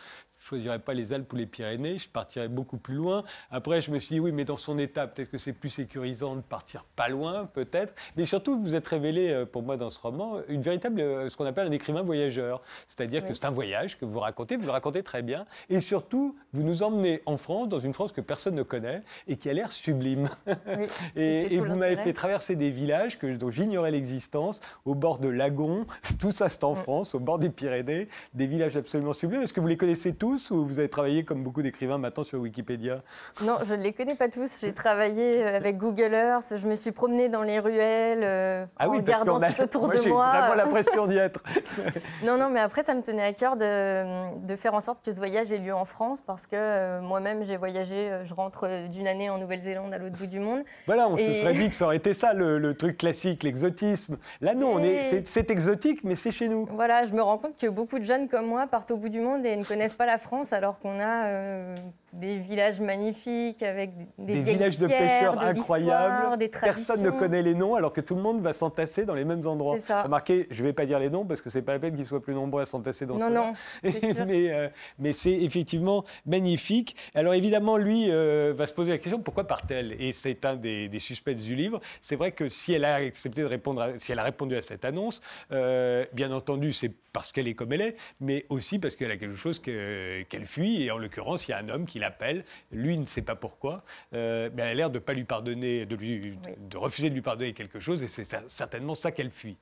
[0.46, 3.24] Je choisirais pas les Alpes ou les Pyrénées, je partirais beaucoup plus loin.
[3.50, 6.36] Après, je me suis dit, oui, mais dans son état, peut-être que c'est plus sécurisant
[6.36, 7.96] de partir pas loin, peut-être.
[8.16, 11.36] Mais surtout, vous êtes révélé, euh, pour moi, dans ce roman, une véritable, euh, ce
[11.36, 12.62] qu'on appelle un écrivain voyageur.
[12.86, 15.46] C'est-à-dire que c'est un voyage que vous racontez, vous le racontez très bien.
[15.68, 19.38] Et surtout, vous nous emmenez en France, dans une France que personne ne connaît et
[19.38, 20.28] qui a l'air sublime.
[21.16, 25.86] et, vous m'avez fait traverser des villages que, dont j'ignorais l'existence, au bord de lagons,
[26.20, 26.76] tout ça c'est en mm.
[26.76, 29.42] France, au bord des Pyrénées, des villages absolument sublimes.
[29.42, 30.35] Est-ce que vous les connaissez tous?
[30.50, 33.02] Ou vous avez travaillé comme beaucoup d'écrivains maintenant sur Wikipédia
[33.42, 34.60] Non, je ne les connais pas tous.
[34.60, 38.88] J'ai travaillé euh, avec Google Earth, je me suis promenée dans les ruelles euh, ah
[38.88, 40.30] en regardant tout autour de moi.
[40.32, 41.42] J'ai vraiment l'impression d'y être.
[42.24, 45.12] non, non, mais après ça me tenait à cœur de, de, faire en sorte que
[45.12, 49.08] ce voyage ait lieu en France parce que euh, moi-même j'ai voyagé, je rentre d'une
[49.08, 50.62] année en Nouvelle-Zélande à l'autre bout du monde.
[50.86, 54.16] Voilà, on se serait dit que ça aurait été ça le, truc classique, l'exotisme.
[54.40, 54.80] Là non,
[55.24, 56.66] c'est exotique mais c'est chez nous.
[56.72, 59.20] Voilà, je me rends compte que beaucoup de jeunes comme moi partent au bout du
[59.20, 61.76] monde et ne connaissent pas la France alors qu'on a euh,
[62.12, 66.38] des villages magnifiques avec des, des villages de pêcheurs incroyables.
[66.38, 69.24] Des Personne ne connaît les noms alors que tout le monde va s'entasser dans les
[69.24, 69.76] mêmes endroits.
[69.76, 70.02] C'est ça.
[70.02, 72.06] Remarquez, je ne vais pas dire les noms parce que c'est pas la peine qu'ils
[72.06, 73.54] soient plus nombreux à s'entasser dans non, Non,
[74.26, 76.96] mais, euh, mais c'est effectivement magnifique.
[77.14, 80.00] Alors évidemment, lui euh, va se poser la question pourquoi part-elle?
[80.00, 81.80] Et c'est un des, des, suspects du livre.
[82.00, 84.84] C'est vrai que si elle a accepté de répondre, si elle a répondu à cette
[84.84, 89.16] annonce, bien entendu, c'est parce qu'elle est comme elle est, mais aussi parce qu'elle a
[89.16, 90.82] quelque chose qu'elle fuit.
[90.82, 92.44] Et en l'occurrence, il y a un homme qui l'appelle.
[92.72, 93.84] Lui ne sait pas pourquoi,
[94.14, 96.20] euh, mais elle a l'air de pas lui pardonner, de, lui,
[96.58, 99.58] de refuser de lui pardonner quelque chose, et c'est certainement ça qu'elle fuit.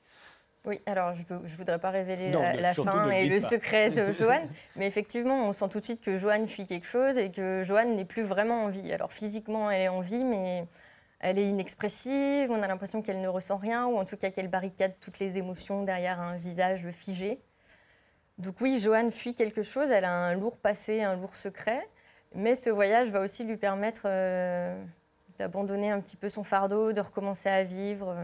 [0.65, 4.87] Oui, alors je ne voudrais pas révéler la, fin et le secret de Joanne, mais
[4.87, 8.05] effectivement, on sent tout de suite que Joanne fuit quelque chose et que Joanne n'est
[8.05, 8.91] plus vraiment en vie.
[8.91, 10.65] Alors physiquement, elle est en vie, mais
[11.19, 14.47] elle est inexpressive, on a l'impression qu'elle ne ressent rien, ou en tout cas qu'elle
[14.47, 17.39] barricade toutes les émotions derrière un visage figé.
[18.37, 21.87] Donc oui, Joanne fuit quelque chose, elle a un lourd passé, un lourd secret,
[22.35, 24.75] mais ce voyage va aussi lui permettre euh,
[25.37, 28.15] d'abandonner un petit peu son fardeau, de recommencer à vivre.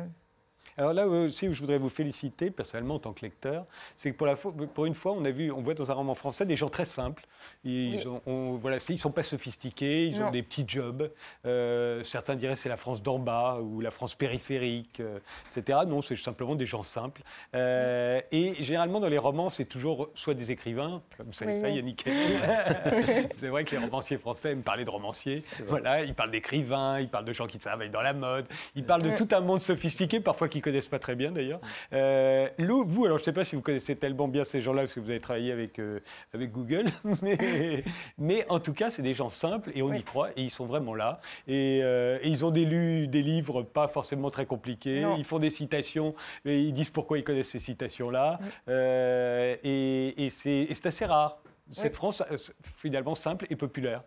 [0.78, 3.66] Alors là aussi où je voudrais vous féliciter personnellement en tant que lecteur,
[3.96, 6.16] c'est que pour, la pour une fois, on a vu, on voit dans un roman
[6.16, 7.26] français des gens très simples.
[7.64, 11.12] Ils voilà, ils sont pas sophistiqués, ils ont des petits jobs.
[11.46, 15.20] Euh, certains diraient c'est la France d'en bas ou la France périphérique, euh,
[15.56, 15.80] etc.
[15.88, 17.22] Non, c'est simplement des gens simples.
[17.56, 21.70] Euh, et généralement dans les romans, c'est toujours soit des écrivains, comme vous savez ça,
[21.70, 22.06] Yannick.
[23.38, 25.40] c'est vrai que les romanciers français aiment parler de romanciers.
[25.68, 29.04] Voilà, ils parlent d'écrivains, ils parlent de gens qui travaillent dans la mode, ils parlent
[29.04, 31.60] de tout un monde sophistiqué, parfois qui connaissent pas très bien d'ailleurs.
[31.94, 34.94] Euh, vous, alors je ne sais pas si vous connaissez tellement bien ces gens-là parce
[34.94, 36.00] que vous avez travaillé avec, euh,
[36.34, 36.86] avec Google,
[37.22, 37.84] mais,
[38.18, 40.66] mais en tout cas, c'est des gens simples et on y croit et ils sont
[40.66, 41.20] vraiment là.
[41.50, 45.50] Euh, et, ils ont des, lu, des livres pas forcément très compliqués, ils font des
[45.50, 48.40] citations et ils disent pourquoi ils connaissent ces citations-là.
[48.68, 51.42] et, et c'est assez rare.
[51.74, 52.22] Cette France,
[52.64, 54.04] finalement, simple et populaire.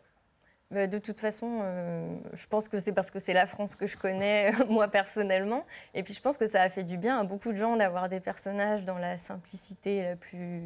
[0.75, 3.87] Bah, de toute façon, euh, je pense que c'est parce que c'est la France que
[3.87, 5.65] je connais, moi personnellement.
[5.95, 8.09] Et puis je pense que ça a fait du bien à beaucoup de gens d'avoir
[8.09, 10.63] des personnages dans la simplicité la plus,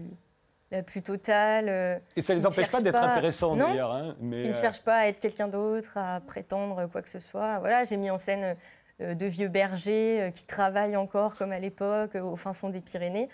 [0.70, 1.66] la plus totale.
[1.68, 3.92] Euh, Et ça ne les empêche pas d'être intéressants d'ailleurs.
[3.92, 7.10] Hein, mais Qui ne euh, cherchent pas à être quelqu'un d'autre, à prétendre quoi que
[7.10, 7.58] ce soit.
[7.58, 8.56] Voilà, j'ai mis en scène
[9.00, 13.28] de vieux bergers qui travaillent encore comme à l'époque au fin fond des Pyrénées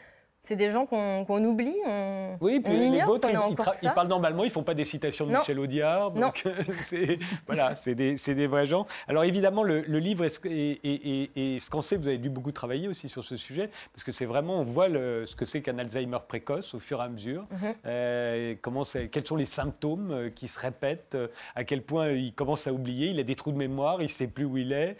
[0.44, 4.62] c'est des gens qu'on oublie, on, oui, puis les vôtres, ils, parlent normalement, ils font
[4.62, 6.44] pas des citations de Michel Audiard, donc
[6.82, 8.86] c'est voilà, c'est des, des, vrais gens.
[9.08, 13.24] Alors évidemment, le, livre est, ce qu'on sait, vous avez dû beaucoup travailler aussi sur
[13.24, 16.74] ce sujet, parce que c'est vraiment, on voit le, ce que c'est qu'un Alzheimer précoce
[16.74, 17.74] au fur et à mesure, mhm.
[17.86, 22.34] euh, comment quels sont les symptômes euh, qui se répètent, euh, à quel point il
[22.34, 24.98] commence à oublier, il a des trous de mémoire, il sait plus où il est,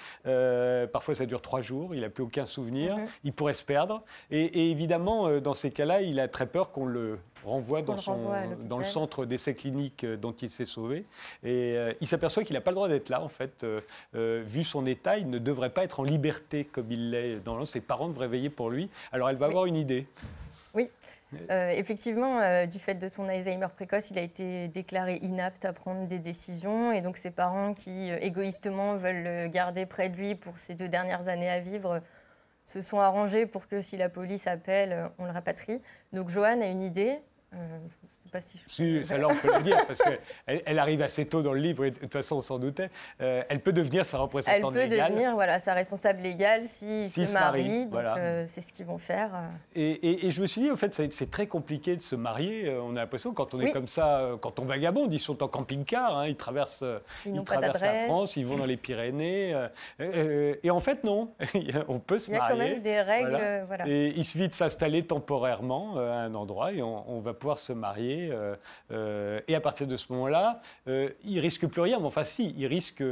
[0.91, 3.07] parfois ça dure trois jours, il n'a plus aucun souvenir, mhm.
[3.25, 6.87] il pourrait se perdre, et évidemment euh, dans ces cas-là, il a très peur qu'on
[6.87, 8.17] le renvoie dans, son,
[8.69, 11.05] dans le centre d'essai clinique euh, dont il s'est sauvé.
[11.43, 13.67] Et euh, il s'aperçoit qu'il n'a pas le droit d'être là, en fait.
[14.15, 17.37] vu son état, il ne devrait pas être en liberté comme il l'est.
[17.45, 18.91] Dans Ses parents devraient veiller pour lui.
[19.13, 20.07] Alors elle va avoir une idée.
[20.75, 20.91] Oui.
[21.51, 26.19] effectivement, du fait de son Alzheimer précoce, il a été déclaré inapte à prendre des
[26.19, 26.93] décisions.
[26.93, 30.89] Et donc ses parents, qui égoïstement veulent le garder près de lui pour ses deux
[30.89, 32.01] dernières années à vivre,
[32.65, 35.81] se sont arrangés pour que si la police appelle, on le rapatrie.
[36.13, 37.19] Donc Joanne a une idée.
[37.55, 37.79] Euh,
[38.31, 39.05] pas si je...
[39.05, 41.91] ça on peut le dire, parce qu'elle elle arrive assez tôt dans le livre, et
[41.91, 42.91] de toute façon, on s'en doutait.
[43.21, 44.93] Euh, elle peut devenir sa représentante légale.
[44.93, 47.87] Elle peut devenir voilà, sa responsable légale s'il si se marie.
[47.87, 49.31] Donc, euh, c'est ce qu'ils vont faire.
[49.35, 49.49] Euh.
[49.75, 52.75] Et, et, je me suis dit, en fait, c'est très compliqué de se marier.
[52.83, 56.19] On a l'impression, quand on est comme ça, quand on vagabonde, ils sont en camping-car,
[56.19, 56.85] hein, ils traversent,
[57.27, 59.55] ils, traversent la France, ils vont dans les Pyrénées.
[60.01, 61.33] et en fait, non.
[61.89, 62.55] on peut se marier.
[62.55, 63.65] Il y a quand même des règles.
[63.67, 63.89] Voilà.
[63.89, 67.73] Et il suffit de s'installer temporairement à un endroit et on, on va pouvoir se
[67.73, 68.14] marier.
[68.31, 68.55] Euh,
[68.91, 71.99] euh, et à partir de ce moment-là, euh, il risque plus rien.
[71.99, 73.03] Mais enfin, si, il risque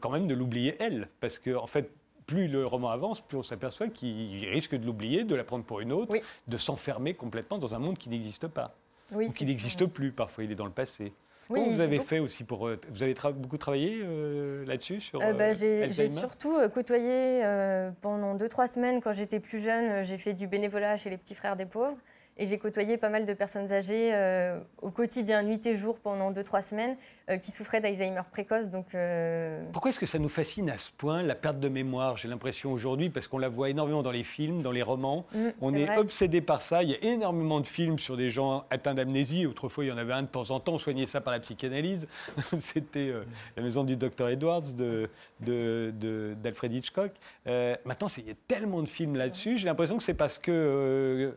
[0.00, 1.08] quand même de l'oublier elle.
[1.20, 1.90] Parce que, en fait,
[2.26, 5.80] plus le roman avance, plus on s'aperçoit qu'il risque de l'oublier, de la prendre pour
[5.80, 6.22] une autre, Oui.
[6.48, 8.74] de s'enfermer complètement dans un monde qui n'existe pas.
[9.14, 10.10] Oui, ou qui n'existe plus.
[10.10, 11.12] Parfois, il est dans le passé.
[11.48, 12.66] Comment vous avez fait aussi pour.
[12.90, 18.34] Vous avez tra- beaucoup travaillé euh, là-dessus sur Euh, bah, j'ai surtout côtoyé euh, pendant
[18.36, 20.02] 2-3 semaines quand j'étais plus jeune.
[20.02, 21.96] J'ai fait du bénévolat chez les petits frères des pauvres.
[22.38, 26.30] Et j'ai côtoyé pas mal de personnes âgées euh, au quotidien, nuit et jour, pendant
[26.32, 26.96] 2-3 semaines,
[27.30, 28.68] euh, qui souffraient d'Alzheimer précoce.
[28.68, 32.18] Donc, euh, Pourquoi est-ce que ça nous fascine à ce point, la perte de mémoire
[32.18, 35.24] J'ai l'impression aujourd'hui, parce qu'on la voit énormément dans les films, dans les romans.
[35.32, 36.82] mm, On est, obsédé par ça.
[36.82, 39.46] Il y a énormément de films sur des gens atteints d'amnésie.
[39.46, 40.74] Autrefois, il y en avait un de temps en temps.
[40.74, 42.06] On soignait ça par la psychanalyse.
[42.58, 43.12] C'était
[43.56, 45.08] La maison du docteur Edwards de-
[45.40, 47.12] de- de- d'Alfred Hitchcock.
[47.46, 49.56] Maintenant, il y a tellement de films là-dessus.
[49.56, 51.34] J'ai l'impression que c'est parce que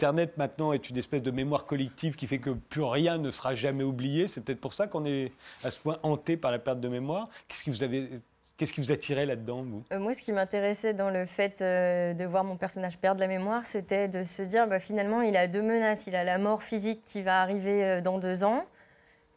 [0.00, 3.54] Internet maintenant est une espèce de mémoire collective qui fait que plus rien ne sera
[3.54, 4.28] jamais oublié.
[4.28, 5.30] C'est peut-être pour ça qu'on est
[5.62, 7.28] à ce point hanté par la perte de mémoire.
[7.46, 8.08] Qu'est-ce qui vous avez,
[8.56, 12.24] qu'est-ce qui vous attirait là-dedans, Euh, Moi, ce qui m'intéressait dans le fait euh, de
[12.24, 15.60] voir mon personnage perdre la mémoire, c'était de se dire, bah, finalement, il a deux
[15.60, 16.06] menaces.
[16.06, 18.64] Il a la mort physique qui va arriver euh, dans deux ans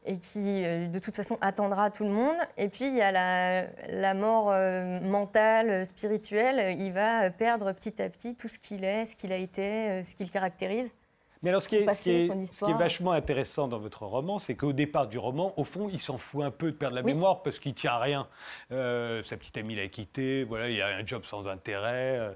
[0.05, 2.35] et qui, euh, de toute façon, attendra tout le monde.
[2.57, 6.77] Et puis, il y a la, la mort euh, mentale, euh, spirituelle.
[6.79, 10.15] Il va perdre petit à petit tout ce qu'il est, ce qu'il a été, ce
[10.15, 10.93] qu'il caractérise.
[11.41, 12.77] Mais alors, ce qui, est, Son passé, ce qui est- son ce qui est histoire.
[12.77, 16.41] vachement intéressant dans votre roman, c'est qu'au départ du roman, au fond, il s'en fout
[16.41, 17.13] un peu de perdre la Oui.
[17.13, 18.27] mémoire parce qu'il tient à rien.
[18.71, 22.17] Euh, sa petite amie l'a quitté, voilà, il a un job sans intérêt.
[22.17, 22.31] euh,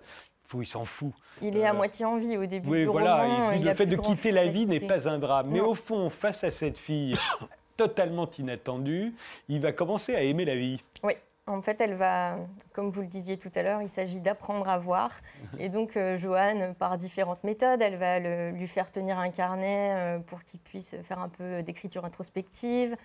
[0.55, 1.11] il s'en fout.
[1.41, 3.23] Il est à Euh, moitié en vie au début Oui, du voilà.
[3.23, 3.51] roman.
[3.51, 5.49] il- il le fait de quitter la vie n'est pas un drame.
[5.51, 5.67] Mais Non.
[5.69, 7.13] au fond, face à cette fille
[7.77, 9.13] totalement inattendue,
[9.49, 10.81] il va commencer à aimer la vie.
[11.03, 11.13] Oui,
[11.45, 12.37] en fait, elle va,
[12.73, 15.11] comme vous le disiez tout à l'heure, il s'agit d'apprendre à voir.
[15.59, 19.91] Et donc, euh, Joanne, par différentes méthodes, elle va le- lui faire tenir un carnet
[19.95, 22.95] euh, pour qu'il puisse faire un peu d'écriture introspective.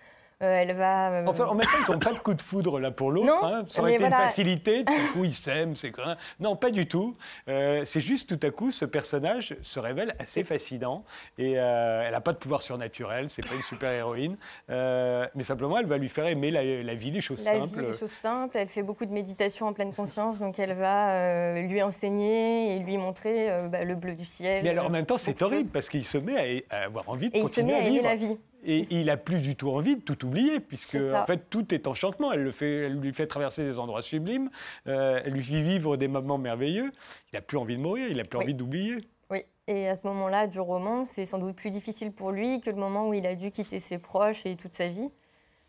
[0.42, 1.12] Euh, elle va.
[1.12, 3.44] euh, Enfin, en même temps, ils n'ont pas de coup de foudre l'un pour l'autre.
[3.44, 3.64] Hein.
[3.68, 4.84] Ça aurait été une facilité.
[4.86, 5.76] À coup, ils s'aiment.
[5.76, 6.16] c'est quoi.
[6.40, 7.16] Non, pas du tout.
[7.48, 11.04] Euh, c'est juste tout à coup, ce personnage se révèle assez fascinant.
[11.38, 13.30] Et elle n'a pas de pouvoir surnaturel.
[13.30, 14.36] C'est pas une super-héroïne.
[14.68, 17.80] Mais simplement, elle va lui faire aimer la, la vie, les choses la simples.
[17.80, 18.56] vie, les choses simples.
[18.58, 22.96] Elle fait beaucoup de méditation en pleine conscience, donc elle va lui enseigner et lui
[22.98, 24.62] montrer bah, le bleu du ciel.
[24.62, 27.30] Mais alors, en même temps, c'est horrible parce qu'il se met à, à avoir envie
[27.30, 28.04] de Et il se continuer met à aimer vivre.
[28.04, 28.36] la vie.
[28.64, 31.74] Et Il- il a plus du tout envie de tout oublier, puisque en fait tout
[31.74, 32.32] est enchantement.
[32.32, 34.50] Elle, le fait, elle lui fait traverser des endroits sublimes,
[34.86, 36.92] euh, elle lui fait vivre des moments merveilleux.
[37.32, 38.44] Il n'a plus envie de mourir, il n'a plus Oui.
[38.44, 38.96] envie d'oublier.
[39.30, 42.70] Oui, et à ce moment-là du roman, c'est sans doute plus difficile pour lui que
[42.70, 45.08] le moment où il a dû quitter ses proches et toute sa vie,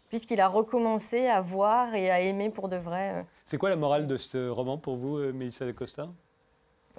[0.09, 3.25] puisqu'il a recommencé à voir et à aimer pour de vrai.
[3.43, 6.09] C'est quoi la morale de ce roman pour vous, euh, Mélissa da Costa?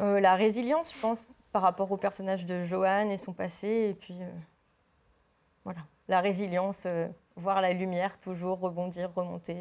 [0.01, 3.95] Euh, la résilience, je pense, par rapport au personnage de Johan et son passé, et
[3.95, 4.29] puis euh,
[5.65, 9.57] voilà, la résilience, euh, voir la lumière, toujours rebondir, remonter.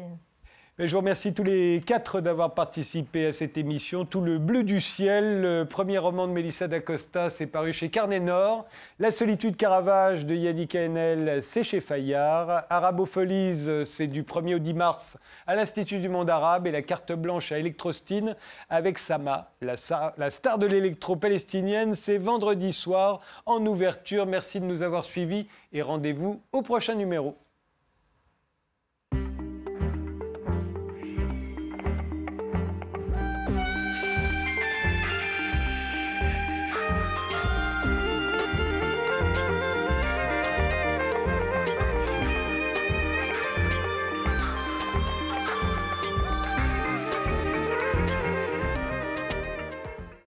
[0.80, 4.04] Je vous remercie tous les quatre d'avoir participé à cette émission.
[4.04, 8.18] Tout le bleu du ciel, le premier roman de Mélissa d'Acosta, c'est paru chez Carnet
[8.18, 8.66] Nord.
[8.98, 12.64] La solitude Caravage de Yannick Haenel, c'est chez Fayard.
[12.70, 15.16] Arabopholis, c'est du 1er au 10 mars
[15.46, 16.66] à l'Institut du monde arabe.
[16.66, 18.34] Et la carte blanche à Electrostine
[18.68, 21.94] avec Sama, la, star de l'électro-palestinienne.
[21.94, 24.26] C'est vendredi soir en ouverture.
[24.26, 27.36] Merci de nous avoir suivis et rendez-vous au prochain numéro.